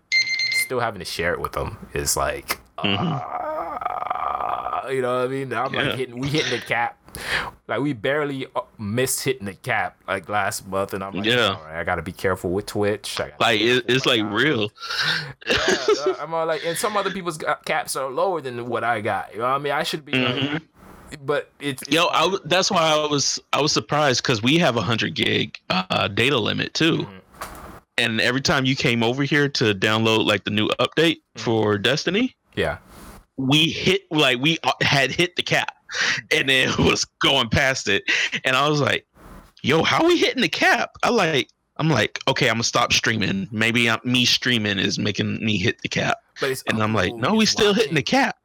[0.63, 3.13] still having to share it with them is like, mm-hmm.
[4.87, 5.53] uh, you know what I mean?
[5.53, 5.81] I'm yeah.
[5.81, 6.97] like hitting, we hitting the cap.
[7.67, 11.57] Like we barely uh, missed hitting the cap like last month, and I'm like, yeah,
[11.67, 13.19] I gotta be careful with Twitch.
[13.39, 14.71] like it, it's like real.
[15.47, 19.31] yeah, I'm all like, and some other people's caps are lower than what I got.
[19.31, 19.73] You know what I mean?
[19.73, 20.13] I should be.
[20.13, 20.53] Mm-hmm.
[20.53, 20.63] Like,
[21.23, 24.73] but it's, it's yo I, that's why i was i was surprised because we have
[24.77, 27.17] a 100 gig uh, data limit too mm-hmm
[27.97, 31.41] and every time you came over here to download like the new update mm-hmm.
[31.41, 32.77] for Destiny, yeah,
[33.37, 35.75] we hit like we uh, had hit the cap,
[36.31, 38.03] and then it was going past it,
[38.43, 39.05] and I was like,
[39.61, 41.49] "Yo, how we hitting the cap?" I like.
[41.77, 43.47] I'm like, okay, I'm gonna stop streaming.
[43.51, 46.19] Maybe I'm, me streaming is making me hit the cap.
[46.67, 48.37] and I'm like, no, we still hitting the cap.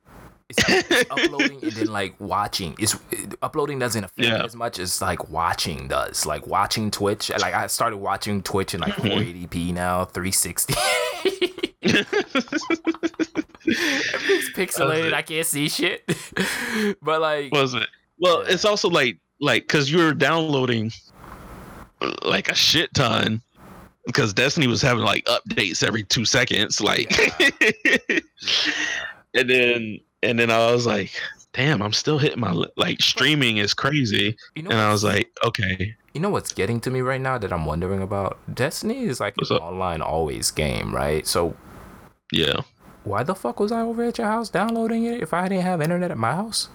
[0.48, 2.74] It's, it's uploading and then like watching.
[2.78, 4.44] It's it, uploading doesn't affect yeah.
[4.44, 6.24] as much as like watching does.
[6.24, 7.30] Like watching Twitch.
[7.30, 9.74] Like I started watching Twitch in like 480p mm-hmm.
[9.74, 10.74] now, 360.
[13.68, 15.12] Everything's pixelated.
[15.12, 16.04] I can't see shit.
[17.02, 17.88] but like, was it?
[18.18, 18.54] Well, yeah.
[18.54, 20.92] it's also like like because you're downloading
[22.24, 23.42] like a shit ton
[24.06, 27.98] because Destiny was having like updates every two seconds, like, yeah.
[29.34, 31.12] and then and then I was like,
[31.52, 34.36] damn, I'm still hitting my like streaming is crazy.
[34.54, 35.94] You know and I was like, okay.
[36.12, 38.38] You know what's getting to me right now that I'm wondering about?
[38.52, 39.62] Destiny is like what's an up?
[39.62, 41.26] online always game, right?
[41.26, 41.56] So
[42.32, 42.60] Yeah.
[43.04, 45.80] Why the fuck was I over at your house downloading it if I didn't have
[45.80, 46.68] internet at my house?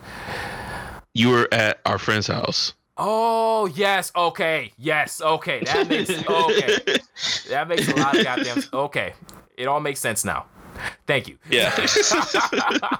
[1.13, 2.73] You were at our friend's house.
[2.97, 5.63] Oh yes, okay, yes, okay.
[5.65, 6.77] That makes okay.
[7.49, 9.13] that makes a lot of goddamn okay.
[9.57, 10.45] It all makes sense now.
[11.07, 11.37] Thank you.
[11.49, 11.73] Yeah.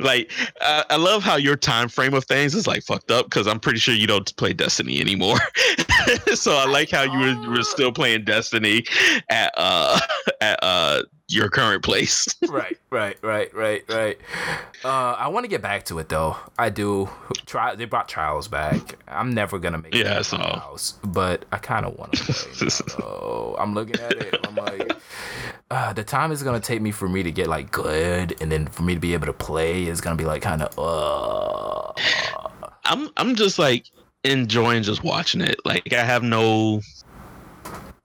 [0.00, 0.30] like
[0.60, 3.60] uh, I love how your time frame of things is like fucked up because I'm
[3.60, 5.38] pretty sure you don't play Destiny anymore.
[6.34, 8.84] so I like how you were, were, still playing Destiny
[9.30, 10.00] at uh
[10.40, 12.26] at uh your current place.
[12.48, 14.18] right, right, right, right, right.
[14.82, 16.36] Uh, I want to get back to it though.
[16.58, 17.08] I do.
[17.46, 17.74] Try.
[17.74, 18.96] They brought trials back.
[19.06, 20.38] I'm never gonna make yeah, it so.
[20.38, 22.68] house, but I kind of want to play.
[22.98, 24.46] Now, I'm looking at it.
[24.46, 24.92] I'm like,
[25.70, 28.66] uh, the time is gonna take me for me to get like good, and then
[28.66, 30.78] for me to be able to play is gonna be like kind of.
[30.78, 31.92] Uh.
[32.84, 33.86] I'm I'm just like
[34.24, 35.58] enjoying just watching it.
[35.64, 36.80] Like I have no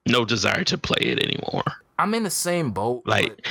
[0.08, 1.64] no desire to play it anymore.
[2.00, 3.04] I'm in the same boat.
[3.06, 3.48] Like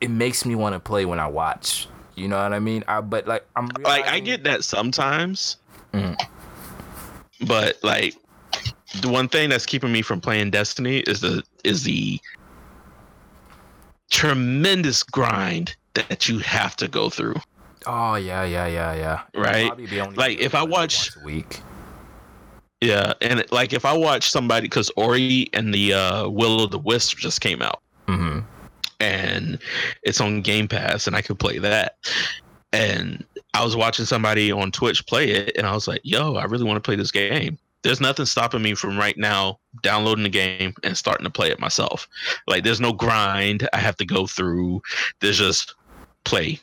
[0.00, 1.88] it makes me want to play when I watch.
[2.14, 2.84] You know what I mean?
[2.88, 4.04] I, but like I'm realizing...
[4.04, 5.56] like I get that sometimes,
[5.92, 6.16] mm.
[7.46, 8.14] but like
[9.00, 12.20] the one thing that's keeping me from playing Destiny is the is the
[14.10, 17.36] tremendous grind that you have to go through.
[17.86, 19.22] Oh yeah, yeah, yeah, yeah.
[19.40, 19.70] Right.
[20.16, 21.60] Like if I watch a week.
[22.80, 26.78] Yeah, and like if I watch somebody because Ori and the uh, Will of the
[26.78, 28.40] Wisp just came out, mm-hmm.
[29.00, 29.58] and
[30.02, 31.96] it's on Game Pass, and I could play that.
[32.72, 36.44] And I was watching somebody on Twitch play it, and I was like, "Yo, I
[36.44, 40.30] really want to play this game." There's nothing stopping me from right now downloading the
[40.30, 42.08] game and starting to play it myself.
[42.46, 44.82] Like, there's no grind I have to go through.
[45.20, 45.74] There's just
[46.24, 46.60] play,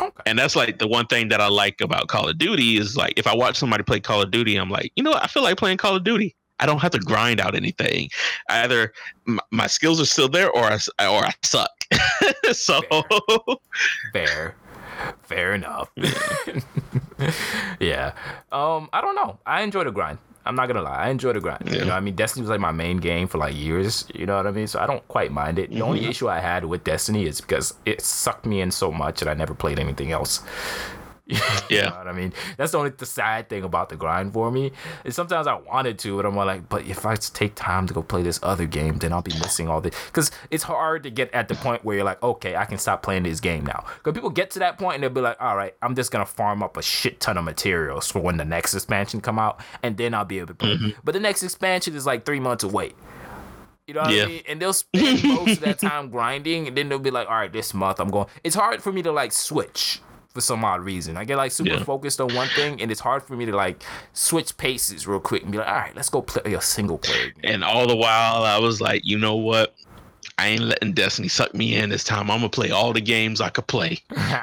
[0.00, 0.22] Okay.
[0.26, 3.14] And that's like the one thing that I like about Call of Duty is like
[3.16, 5.22] if I watch somebody play Call of Duty, I'm like, you know, what?
[5.22, 6.34] I feel like playing Call of Duty.
[6.58, 8.08] I don't have to grind out anything.
[8.48, 8.92] Either
[9.26, 11.70] m- my skills are still there, or I, or I suck.
[12.52, 12.80] so
[14.12, 14.12] fair.
[14.12, 14.56] fair,
[15.22, 15.90] fair enough.
[17.80, 18.12] yeah.
[18.52, 19.38] Um, I don't know.
[19.44, 20.18] I enjoy the grind.
[20.44, 20.96] I'm not gonna lie.
[21.06, 21.68] I enjoy the grind.
[21.70, 21.84] You Yeah.
[21.84, 24.06] know, I mean, Destiny was like my main game for like years.
[24.14, 24.66] You know what I mean?
[24.66, 25.70] So I don't quite mind it.
[25.70, 25.84] The Mm-hmm.
[25.84, 29.28] only issue I had with Destiny is because it sucked me in so much that
[29.28, 30.40] I never played anything else.
[31.70, 31.88] You Yeah.
[31.90, 32.32] know what I mean?
[32.56, 34.72] That's the only the sad thing about the grind for me.
[35.04, 38.02] Is sometimes I wanted to, but I'm like, but if I take time to go
[38.02, 39.94] play this other game, then I'll be missing all this.
[40.06, 43.02] Because it's hard to get at the point where you're like, okay, I can stop
[43.02, 43.84] playing this game now.
[43.98, 46.26] Because people get to that point and they'll be like, all right, I'm just gonna
[46.26, 49.96] farm up a shit ton of materials for when the next expansion come out, and
[49.96, 50.76] then I'll be able to play.
[50.76, 51.00] Mm-hmm.
[51.04, 52.92] But the next expansion is like three months away.
[53.86, 54.24] You know what Yeah.
[54.24, 54.42] I mean?
[54.48, 57.52] And they'll spend most of that time grinding, and then they'll be like, "All right,
[57.52, 60.00] this month I'm going." It's hard for me to like switch
[60.32, 61.16] for some odd reason.
[61.16, 61.84] I get like super Yeah.
[61.84, 65.42] focused on one thing, and it's hard for me to like switch paces real quick
[65.42, 67.96] and be like, "All right, let's go play a single player." game." And all the
[67.96, 69.74] while, I was like, you know what?
[70.38, 72.30] I ain't letting Destiny suck me in this time.
[72.30, 73.98] I'm gonna play all the games I could play.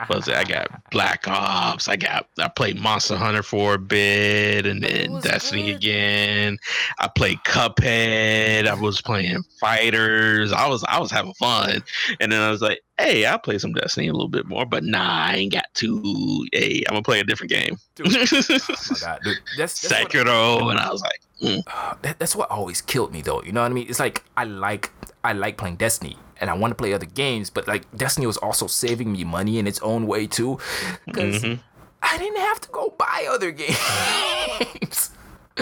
[0.09, 1.87] Was I got Black Ops.
[1.87, 5.75] I got I played Monster Hunter for a bit, and then Destiny good.
[5.77, 6.57] again.
[6.99, 8.67] I played Cuphead.
[8.67, 10.51] I was playing Fighters.
[10.53, 11.81] I was I was having fun,
[12.19, 14.83] and then I was like, hey, I'll play some Destiny a little bit more, but
[14.83, 16.45] nah, I ain't got to.
[16.53, 17.77] Hey, I'm gonna play a different game.
[17.95, 22.19] Dude, oh my god, dude, that's, that's what- Sekiro, and I was like, mm, that,
[22.19, 23.41] that's what always killed me though.
[23.43, 23.87] You know what I mean?
[23.89, 24.91] It's like I like
[25.23, 28.37] I like playing Destiny and I want to play other games, but like Destiny was
[28.37, 30.59] also saving me money in its own way too,
[31.05, 31.59] because Mhm.
[32.01, 33.51] I didn't have to go buy other
[34.71, 35.11] games.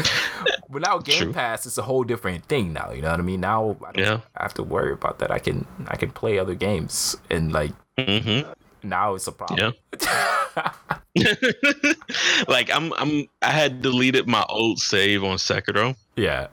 [0.70, 1.34] now Game True.
[1.34, 2.92] Pass is a whole different thing now.
[2.92, 3.42] You know what I mean?
[3.42, 4.20] Now I don't Yeah.
[4.38, 5.32] have to worry about that.
[5.32, 8.46] I can I can play other games and like mhm.
[8.84, 9.74] now it's a problem.
[10.00, 10.74] Yeah.
[12.48, 16.48] like I'm I'm I had deleted my old save on Sekiro yeah.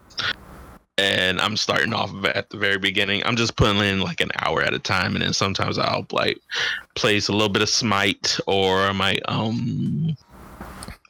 [0.96, 3.22] and I'm starting off at the very beginning.
[3.26, 6.38] I'm just putting in like an hour at a time and then sometimes I'll like
[6.94, 10.16] place a little bit of smite or I might um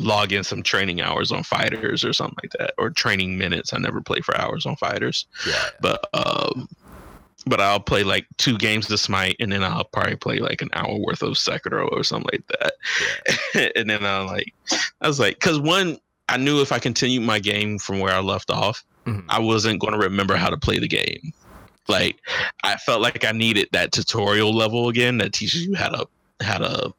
[0.01, 3.73] log in some training hours on fighters or something like that or training minutes.
[3.73, 5.27] I never play for hours on fighters.
[5.47, 5.63] Yeah.
[5.81, 6.69] But um
[7.47, 10.71] but I'll play like two games of Smite, and then I'll probably play like an
[10.73, 13.73] hour worth of Sekiro or something like that.
[13.77, 14.55] and then I like,
[15.03, 15.99] I was like, because one,
[16.31, 19.25] I knew if I continued my game from where I left off, Mhm.
[19.29, 21.35] I wasn't going to remember how to play the game.
[21.89, 22.17] Like,
[22.63, 26.07] I felt like I needed that tutorial level again that teaches you how to
[26.41, 26.95] how to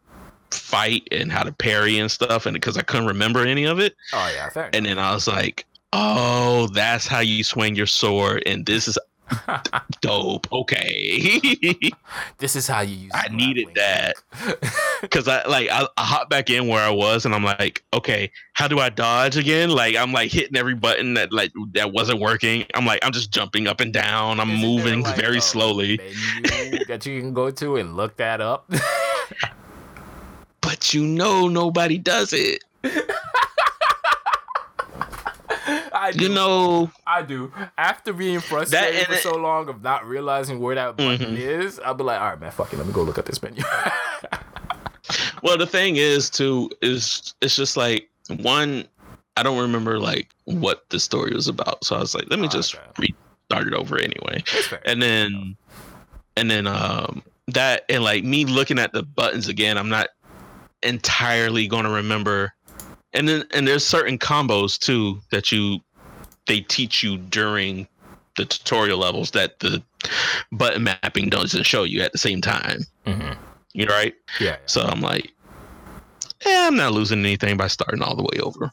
[0.56, 3.95] fight and how to parry and stuff, and because I couldn't remember any of it,
[4.14, 4.70] Oh yeah, fair.
[4.74, 8.97] and then I was like, oh, that's how you swing your sword, and this is
[10.01, 10.51] dope.
[10.51, 11.20] Okay.
[12.38, 13.12] this is how you use.
[13.16, 14.14] I needed that
[15.01, 18.32] because I like I, I hop back in where I was and I'm like, okay,
[18.53, 19.72] how do I dodge again?
[19.72, 22.66] Like I'm like hitting every button that like that wasn't working.
[22.76, 24.39] I'm like I'm just jumping up and down.
[24.39, 25.97] I'm Isn't there, moving like, very slowly.
[26.88, 28.72] that you can go to and look that up.
[30.66, 32.63] But you know nobody does it.
[35.93, 36.24] I do.
[36.26, 37.51] You know I do.
[37.78, 41.38] After being frustrated and for it- so long of not realizing where that button Mhm.
[41.38, 42.78] is, I'll be like, all right, man, fuck it.
[42.78, 43.63] Let me go look at this menu.
[45.43, 48.09] Well, the thing is, too, is it's just like
[48.39, 48.88] one.
[49.38, 52.47] I don't remember like what the story was about, so I was like, let me
[52.47, 52.84] Oh, just okay.
[53.51, 54.43] restart it over anyway.
[54.86, 55.55] And then,
[56.36, 60.07] and then, um, that and like me looking at the buttons again, I'm not
[60.86, 62.53] entirely going to remember.
[63.13, 65.79] And then, and there's certain combos too that you
[66.47, 67.88] they teach you during
[68.38, 69.81] the tutorial levels that the
[70.51, 72.81] button mapping doesn't show you at the same time.
[73.07, 73.36] Mhm.
[73.73, 74.13] You know, right?
[74.39, 75.31] Yeah, So I'm like,
[76.45, 78.71] yeah, I'm not losing anything by starting all the way over.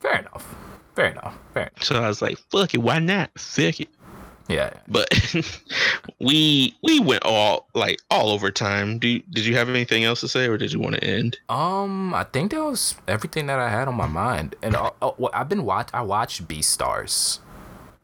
[0.00, 0.46] fair enough.
[0.94, 1.34] Fair enough.
[1.54, 1.82] Fair enough.
[1.84, 3.30] So I was like, fuck it, why not?
[3.38, 3.88] Fuck it.
[4.48, 4.72] Yeah.
[4.88, 5.08] But
[6.20, 8.98] we we went all like all over time.
[8.98, 11.36] Do you, did you have anything else to say, or did you want to end?
[11.48, 15.10] Um, I think that was everything that I had on my mind, and uh, uh,
[15.34, 15.90] I've been watch.
[15.92, 17.40] I watched Beastars,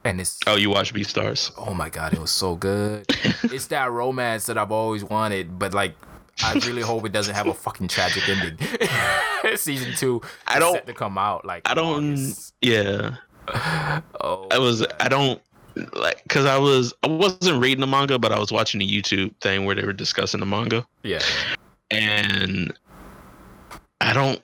[0.04, 1.50] and it's Oh, you watched Beastars.
[1.56, 3.06] oh my god, it was so good.
[3.44, 5.94] it's that romance that I've always wanted, but like.
[6.42, 8.58] I really hope it doesn't have a fucking tragic ending.
[9.56, 12.14] Season two, I don't- set to come out like I don't.
[12.14, 12.54] August.
[12.60, 13.14] Yeah,
[14.20, 14.84] Oh, I was.
[14.98, 15.40] I don't
[15.92, 16.94] like because I was.
[17.02, 19.92] I wasn't reading the manga, but I was watching the YouTube thing where they were
[19.92, 21.22] discussing the manga, yeah.
[21.90, 22.72] and
[24.00, 24.42] I don't.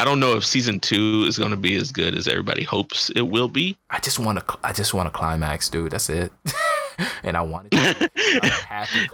[0.00, 3.10] I don't know if season two is going to be as good as everybody hopes
[3.10, 3.76] it will be.
[3.90, 4.58] I just want to.
[4.62, 5.90] I just want a climax, dude.
[5.90, 6.32] That's it.
[7.22, 8.10] and I wanted to.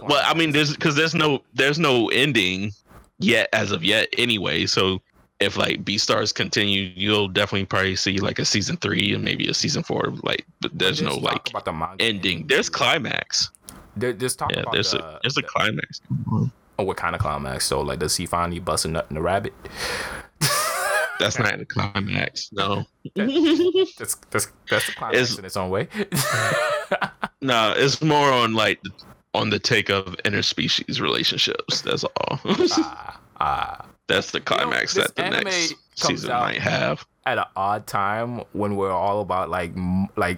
[0.03, 2.71] well, I mean, there's because there's no there's no ending
[3.19, 4.65] yet as of yet anyway.
[4.65, 5.01] So
[5.39, 9.53] if like Beastars continue, you'll definitely probably see like a season three and maybe a
[9.53, 10.13] season four.
[10.23, 12.47] Like, but there's no like about the manga ending.
[12.47, 13.51] There's climax.
[13.97, 16.01] There, there's talk Yeah, about there's the, a there's a the- climax.
[16.79, 17.65] oh, what kind of climax?
[17.65, 19.53] So like, does he finally bust a nut in the rabbit?
[21.19, 22.49] That's not the climax.
[22.51, 22.83] No.
[23.15, 25.87] that's that's that's the climax It's- in its own way.
[27.41, 28.81] no, it's more on like
[29.33, 31.81] on the take of interspecies relationships.
[31.81, 32.39] That's all.
[32.45, 33.85] ah, ah.
[34.07, 37.05] That's the climax this that the next season might have.
[37.25, 39.71] At an odd time when we're all about like
[40.15, 40.37] like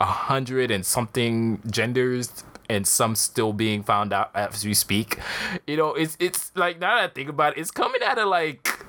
[0.00, 5.18] a hundred and something genders and some still being found out as we speak.
[5.66, 8.24] You know, it's it's like now that I think about it, it's coming at a
[8.24, 8.84] like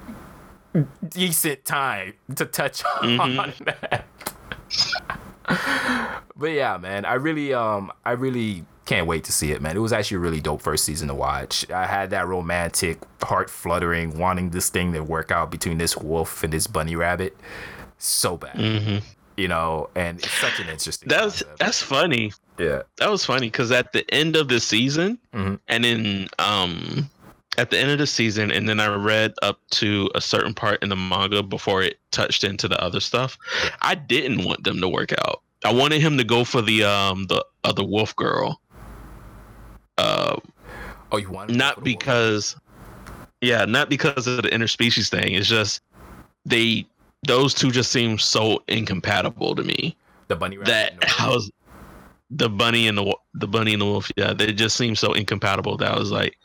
[1.07, 3.75] decent time to touch on Mhm.
[3.81, 4.05] that.
[6.37, 9.77] but yeah, man, I really um I really can't wait to see it, man.
[9.77, 11.69] It was actually a really dope first season to watch.
[11.69, 16.43] I had that romantic, heart fluttering, wanting this thing to work out between this wolf
[16.43, 17.37] and this bunny rabbit.
[17.99, 18.97] So bad, hmm
[19.37, 21.07] you know, and it's such an interesting.
[21.07, 21.59] That's concept.
[21.59, 22.33] that's funny.
[22.57, 22.81] yeah.
[22.97, 25.59] That was funny because at the end of the season, Mhm.
[25.69, 27.09] and then um,
[27.57, 30.83] at the end of the season, and then I read up to a certain part
[30.83, 33.37] in the manga before it touched into the other stuff.
[33.81, 35.41] I didn't want them to work out.
[35.63, 38.59] I wanted him to go for the um the other wolf girl.
[39.99, 40.39] Uh,
[41.11, 42.55] Oh, you want not because,
[43.41, 45.33] yeah, not because of the interspecies thing.
[45.33, 45.81] It's just
[46.45, 46.85] they
[47.25, 49.95] those two just seem so incompatible to me
[50.27, 51.35] the bunny that and the I wolf?
[51.35, 51.51] was
[52.29, 54.11] the bunny and the the bunny and the wolf.
[54.17, 56.37] Yeah, they just seem so incompatible that I was like,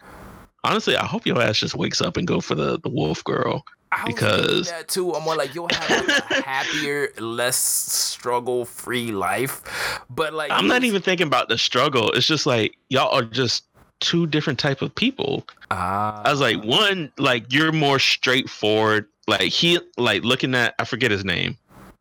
[0.65, 3.65] honestly, I hope your ass just wakes up and go for the the wolf girl.
[3.97, 5.14] I because- that too.
[5.14, 9.62] I'm more like you'll have like, a happier, less struggle free life.
[10.11, 12.11] But like I'm not even thinking about the struggle.
[12.12, 13.64] It's just like y'all are just
[14.01, 15.47] two different type of people.
[15.70, 19.07] Ah, I was like, one, like you're more straightforward.
[19.26, 21.57] Like he, like looking at, I forget his name,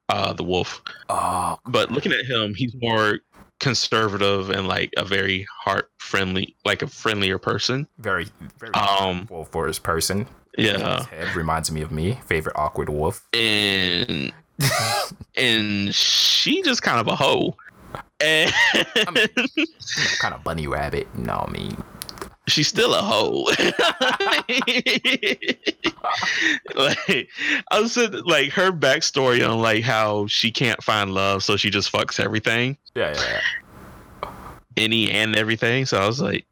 [0.10, 0.82] uh, the wolf.
[1.10, 3.20] oh, But looking at him, he's more
[3.62, 7.88] conservative and like a very heart friendly, like a friendlier person.
[8.00, 8.28] very,
[8.60, 10.28] very Um, for his person.
[10.58, 12.20] Yeah, His head reminds me of me.
[12.28, 13.28] Favorite awkward wolf.
[13.34, 14.32] and
[15.36, 17.56] and she just kind of a hoe.
[18.20, 18.52] And
[19.14, 21.08] mean- You know, kind of bunny rabbit.
[21.18, 21.78] You know what I mean?
[22.48, 23.44] she's still a hoe.
[26.76, 27.30] like
[27.72, 31.92] I was like her backstory on like how she can't find love, so she just
[31.92, 33.40] fucks everything, Yeah, yeah.
[34.24, 34.30] yeah.
[34.78, 35.86] any and everything.
[35.86, 36.46] So I was like,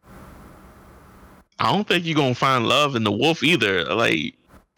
[1.61, 3.83] I don't think you're gonna find love in the wolf either.
[3.93, 4.35] Like,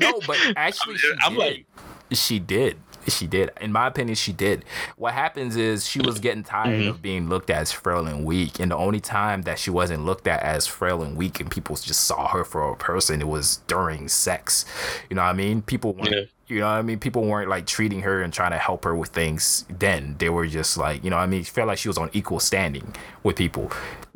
[0.00, 1.38] No, but actually, she I'm did.
[1.38, 1.66] like-
[2.12, 2.76] she did.
[3.08, 3.50] She did.
[3.60, 4.64] In my opinion, she did.
[4.96, 6.88] What happens is she was getting tired Mhm.
[6.88, 10.06] of being looked at as frail and weak, and the only time that she wasn't
[10.06, 13.28] looked at as frail and weak, and people just saw her for a person, it
[13.28, 14.64] was during sex.
[15.10, 15.60] You know what I mean?
[15.62, 16.12] People weren't.
[16.12, 16.20] Yeah.
[16.46, 16.98] You know what I mean?
[16.98, 19.64] People weren't like treating her and trying to help her with things.
[19.68, 21.98] Then they were just like, you know, what I mean, she felt like she was
[21.98, 23.70] on equal standing with people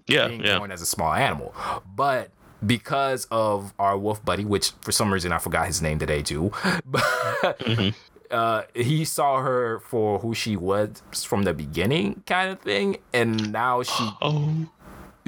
[0.09, 1.55] yeah, being yeah, born as a small animal.
[1.95, 2.31] But
[2.67, 6.51] because of our wolf buddy, which for some reason I forgot his name today too,
[6.85, 7.03] but
[7.61, 7.95] Mhm.
[8.31, 13.53] uh, he saw her for who she was from the beginning, kind of thing, and
[13.53, 14.67] now she, Oh,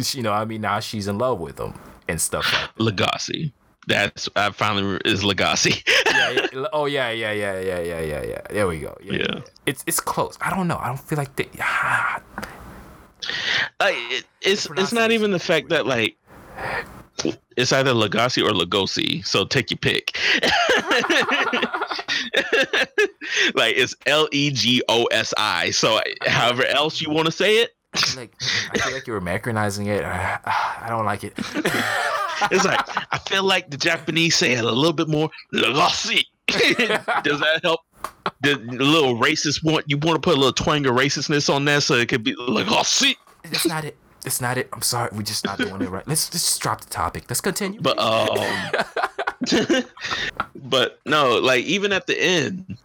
[0.02, 1.74] she you know, I mean, now she's in love with him
[2.08, 2.70] and stuff like.
[2.76, 2.82] That.
[2.82, 3.52] Legacy.
[3.86, 5.82] That's I finally is Legacy.
[6.06, 8.40] yeah, yeah, oh yeah, yeah, yeah, yeah, yeah, yeah, yeah.
[8.50, 8.96] There we go.
[9.02, 9.40] Yeah, Yeah.
[9.66, 10.36] it's it's close.
[10.40, 10.76] I don't know.
[10.78, 11.48] I don't feel like they.
[11.60, 12.20] Ah,
[13.80, 16.16] like it, it's it's not even the fact that like
[17.56, 19.24] it's either Legacy or Legosi.
[19.26, 20.16] So take your pick.
[23.54, 25.70] like it's L E G O S I.
[25.70, 27.70] So however else you want to say it,
[28.16, 28.34] like
[28.72, 30.04] I feel like you're Americanizing it.
[30.04, 31.34] I don't like it.
[32.50, 32.80] it's like
[33.12, 36.26] I feel like the Japanese say it a little bit more Legacy.
[36.48, 37.80] Does that help?
[38.42, 41.80] The little racist want you want to put a little twang of racistness on there
[41.80, 43.16] so it could be Legacy.
[43.42, 43.96] That's not it.
[44.22, 44.68] That's not it.
[44.72, 45.10] I'm sorry.
[45.12, 46.06] We're just not doing it right.
[46.06, 47.24] Let's, let's just drop the topic.
[47.28, 47.80] Let's continue.
[47.80, 48.28] But um,
[50.54, 52.76] but no, like even at the end,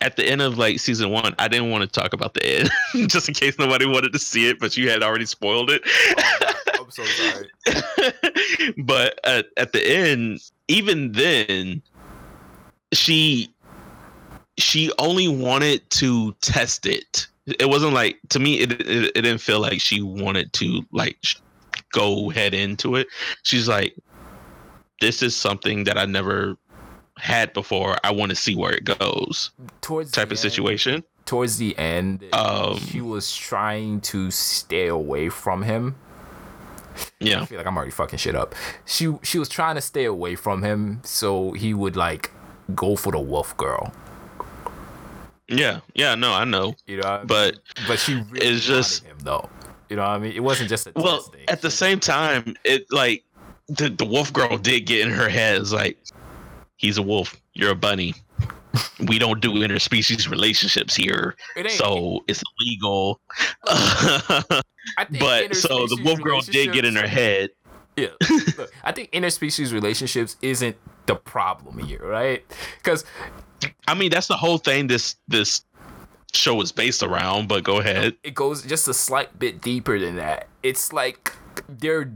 [0.00, 2.70] at the end of like season one, I didn't want to talk about the end
[3.08, 5.82] just in case nobody wanted to see it, but you had already spoiled it.
[6.78, 7.48] I'm so sorry.
[8.78, 11.82] but at, at the end, even then,
[12.92, 13.52] she
[14.58, 17.26] she only wanted to test it.
[17.46, 18.60] It wasn't like to me.
[18.60, 21.18] It it, it didn't feel like she wanted to like
[21.92, 23.08] go head into it.
[23.42, 23.96] She's like,
[25.00, 26.56] this is something that I never
[27.18, 27.96] had before.
[28.04, 29.50] I want to see where it goes.
[29.80, 31.04] Towards Type the of end- situation.
[31.24, 35.94] Towards the end, Um, she was trying to stay away from him.
[37.20, 38.54] Yeah, I feel like I'm already fucking shit up.
[38.86, 42.30] She she was trying to stay away from him so he would like
[42.74, 43.92] go for the wolf girl.
[45.52, 46.14] Yeah, yeah.
[46.14, 46.74] No, I know.
[46.86, 47.26] You know, I mean?
[47.26, 49.48] But but she really it's just- him though.
[49.88, 50.32] You know what I mean?
[50.32, 53.24] It wasn't just a well, at the same time, it like
[53.68, 55.60] the the wolf girl did get in her head.
[55.60, 55.98] It's like
[56.76, 57.36] he's a wolf.
[57.52, 58.14] You're a bunny.
[59.06, 63.20] We don't do interspecies relationships here, It ain't- so it's illegal.
[63.66, 67.50] I think but so the wolf girl did get in her head.
[67.96, 68.08] Yeah,
[68.56, 72.42] look, I think interspecies relationships isn't the problem here, right?
[72.78, 73.04] Because
[73.86, 74.86] I mean, that's the whole thing.
[74.86, 75.64] This this
[76.32, 77.48] show is based around.
[77.48, 78.16] But go ahead.
[78.22, 80.48] it goes just a slight bit deeper than that.
[80.62, 81.32] It's like
[81.68, 82.10] they're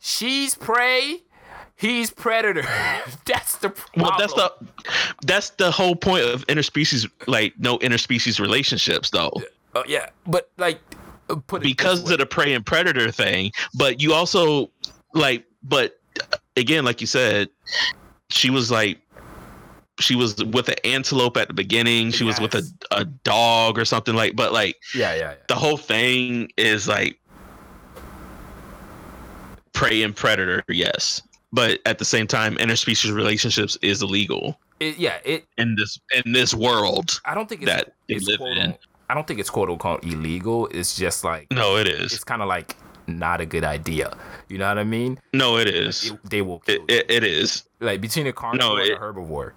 [0.00, 1.22] she's prey,
[1.76, 2.62] he's predator.
[3.26, 4.02] that's the problem.
[4.06, 4.52] Well, that's the
[5.26, 9.32] that's the whole point of interspecies, like no interspecies relationships, though.
[9.74, 10.80] Uh, yeah, but like
[11.28, 13.50] uh, put it because of the prey and predator thing.
[13.74, 14.70] But you also
[15.14, 15.98] like, but
[16.56, 17.48] again, like you said,
[18.30, 18.98] she was like,
[20.00, 22.10] she was with an antelope at the beginning.
[22.10, 24.34] She was with a, a dog or something like.
[24.36, 25.34] But like yeah, yeah, yeah.
[25.48, 27.18] the whole thing is like
[29.72, 31.22] prey and predator, yes.
[31.52, 35.46] But at the same time, interspecies relationships is illegal It, yeah, it.
[35.58, 37.20] in this in this world.
[37.24, 38.74] I don't think it's, That they it's live quote in.
[39.08, 40.66] I don't think it's quote unquote illegal.
[40.72, 42.12] It's just like No, it is.
[42.12, 42.76] it's kind of like
[43.06, 44.16] not a good idea.
[44.48, 45.18] You know what I mean?
[45.32, 46.10] No, it is.
[46.10, 47.64] It- they will It, it, it is.
[47.80, 49.52] like between a carnivore and it- a herbivore.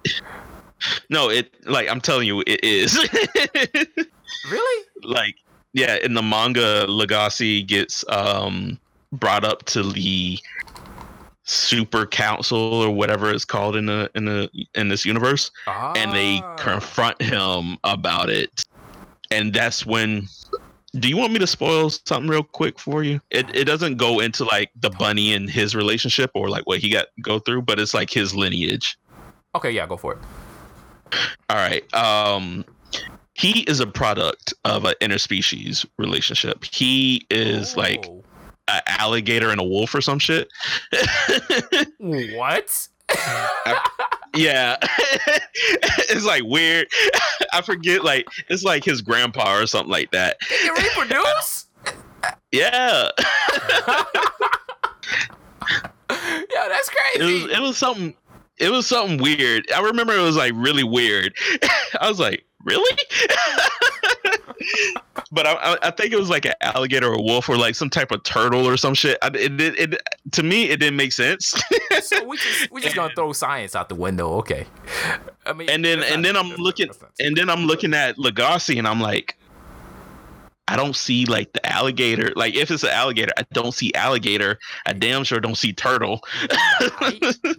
[1.10, 2.96] No, it like I'm telling you, it is.
[4.50, 4.86] Really?
[5.02, 5.36] like
[5.72, 8.78] yeah, in the manga, Legoshi gets um
[9.12, 10.38] brought up to the
[11.44, 16.40] super council or whatever it's called in the in the in this universe, and they
[16.42, 16.56] Ah.
[16.56, 18.64] confront him about it.
[19.30, 20.28] And that's when
[20.94, 23.20] do you want me to spoil something real quick for you?
[23.30, 26.88] It it doesn't go into like the bunny and his relationship or like what he
[26.90, 28.98] got go through, but it's like his lineage.
[29.54, 30.18] Okay, yeah, go for it.
[31.50, 31.82] All right.
[31.94, 32.64] Um
[33.34, 36.64] he is a product of an interspecies relationship.
[36.64, 38.24] He is like Oh.
[38.68, 40.48] an alligator and a wolf or some shit.
[41.98, 42.88] what?
[44.38, 44.76] yeah.
[46.10, 46.88] it's like weird.
[47.52, 50.36] I forget like it's like his grandpa or something like that.
[50.48, 51.66] They can reproduce?
[52.50, 53.08] Yeah.
[56.10, 57.42] Yo, that's It crazy.
[57.44, 58.14] was it was something
[58.58, 59.70] it was something weird.
[59.72, 61.34] I remember it was like really weird.
[62.00, 62.98] I was like, really?
[65.30, 67.90] But I, I, think it was like an alligator or a wolf or like some
[67.90, 69.18] type of turtle or some shit.
[69.22, 70.02] I, it, it, it
[70.32, 71.54] to me it didn't make sense.
[72.02, 74.66] so we just we just gonna throw science out the window, okay?
[75.46, 76.88] I mean, and then and then I'm looking
[77.20, 79.36] and then I'm looking at Legoshi and I'm like,
[80.68, 82.32] I don't see like the alligator.
[82.36, 84.58] Like if it's an alligator, I don't see alligator.
[84.86, 86.20] I damn sure don't see turtle.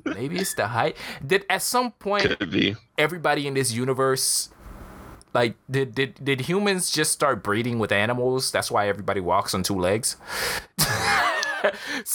[0.05, 0.95] Maybe it's the height.
[1.25, 2.35] Did at some point
[2.97, 4.49] everybody in this universe
[5.33, 8.51] like did did did humans just start breeding with animals?
[8.51, 10.17] That's why everybody walks on two legs.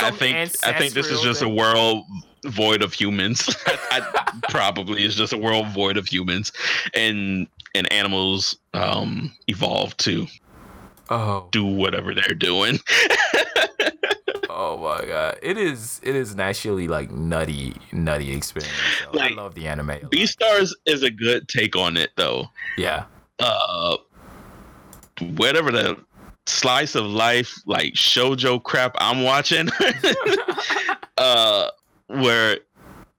[0.01, 2.05] I think I think this is just a world
[2.47, 3.55] void of humans.
[3.67, 6.53] I, I, probably is just a world void of humans,
[6.95, 10.27] and and animals um evolve to
[11.11, 12.79] Oh, do whatever they're doing.
[14.55, 15.39] oh my god!
[15.43, 18.73] It is it is naturally like nutty nutty experience.
[19.13, 19.21] though.
[19.21, 19.91] I love the anime.
[19.91, 20.11] a lot.
[20.11, 22.49] Beastars is a good take on it though.
[22.79, 23.05] Yeah.
[23.41, 23.97] uh
[25.37, 25.97] whatever the
[26.47, 29.69] slice of life like shojo crap I'm watching
[31.19, 31.69] uh
[32.09, 32.59] where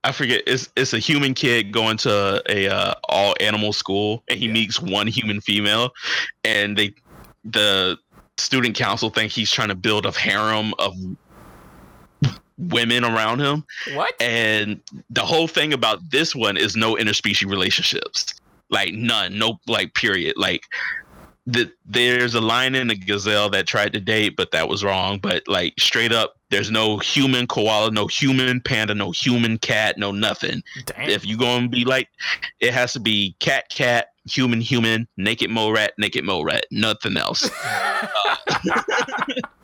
[0.04, 4.38] I forget it's it's a human kid going to a uh, all animal school and
[4.38, 4.54] he Yeah.
[4.54, 5.92] meets one human female
[6.44, 6.94] and they
[7.44, 7.98] the
[8.38, 10.94] student council think he's trying to build a harem of
[12.58, 13.64] women around him.
[13.94, 14.20] What?
[14.22, 18.34] and the whole thing about this one is no interspecies relationships.
[18.70, 19.38] Like none.
[19.38, 20.36] No like period.
[20.38, 20.64] Like
[21.46, 25.20] the, there's a lion and a gazelle that tried to date but that was wrong.
[25.20, 30.12] But like straight up there's no human koala no human panda no human cat no
[30.12, 30.64] nothing.
[30.86, 31.10] Damn.
[31.10, 32.10] if you gonna be like
[32.60, 37.16] it has to be cat cat human human naked mole rat naked mole rat nothing
[37.16, 37.48] else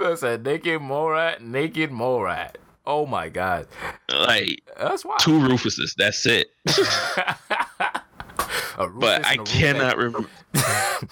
[0.00, 2.58] That's a naked morat, naked morat.
[2.86, 3.68] Oh my god,
[4.10, 6.50] like that's why two rufuses that's it
[8.76, 9.52] but I and a Rufus.
[9.52, 10.28] cannot remember.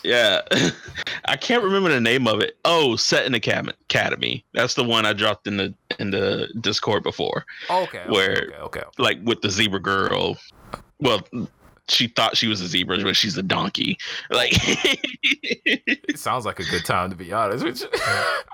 [0.03, 0.41] yeah,
[1.27, 2.57] I can't remember the name of it.
[2.65, 3.73] Oh, Seton Academy.
[3.83, 4.45] Academy.
[4.55, 8.01] That's the one I dropped in the in the Discord before, Okay.
[8.01, 8.81] okay, where- Okay.
[8.81, 8.83] Okay.
[8.99, 10.37] like with the zebra girl.
[11.01, 11.21] Well,
[11.89, 13.99] she thought she was a zebra, but she's a donkey.
[14.31, 17.89] Like, It sounds like a good time to be honest with you.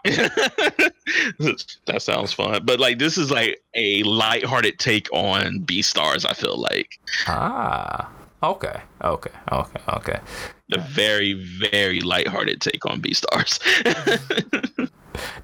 [1.87, 2.65] that sounds fun.
[2.65, 6.27] But like, this is like a lighthearted take on Beastars.
[6.29, 8.11] I feel like ah.
[8.43, 8.81] Okay.
[9.03, 9.31] Okay.
[9.53, 9.81] Okay.
[9.89, 10.21] Okay.
[10.69, 11.33] The very
[11.71, 13.59] very lighthearted take on Beastars.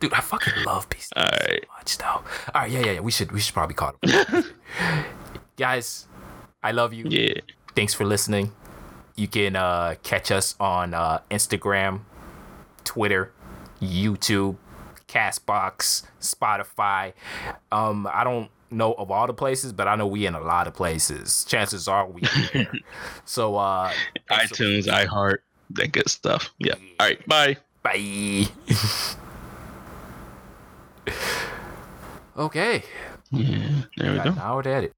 [0.01, 1.65] Dude, I fucking love PC All so right.
[1.79, 2.05] much though.
[2.07, 2.23] All
[2.55, 3.01] right, yeah, yeah, yeah.
[3.01, 4.47] We should we should probably call it.
[5.57, 6.09] Guys,
[6.63, 7.07] I love you.
[7.09, 7.35] Yeah.
[7.75, 8.53] Thanks for listening.
[9.17, 12.01] You can uh, catch us on uh, Instagram,
[12.85, 13.33] Twitter,
[13.81, 14.57] YouTube,
[15.09, 17.13] Castbox, Spotify.
[17.71, 20.67] Um, I don't know of all the places, but I know we in a lot
[20.67, 21.45] of places.
[21.45, 22.73] Chances are we there.
[23.25, 23.93] so uh,
[24.29, 25.39] for- iTunes, iHeart,
[25.71, 26.51] that good stuff.
[26.59, 26.75] Yeah.
[26.99, 27.27] All right.
[27.27, 27.57] Bye.
[27.83, 28.47] Bye.
[32.37, 32.83] okay.
[33.31, 33.83] Yeah.
[33.97, 34.31] There we go.
[34.33, 34.93] Now we're at it.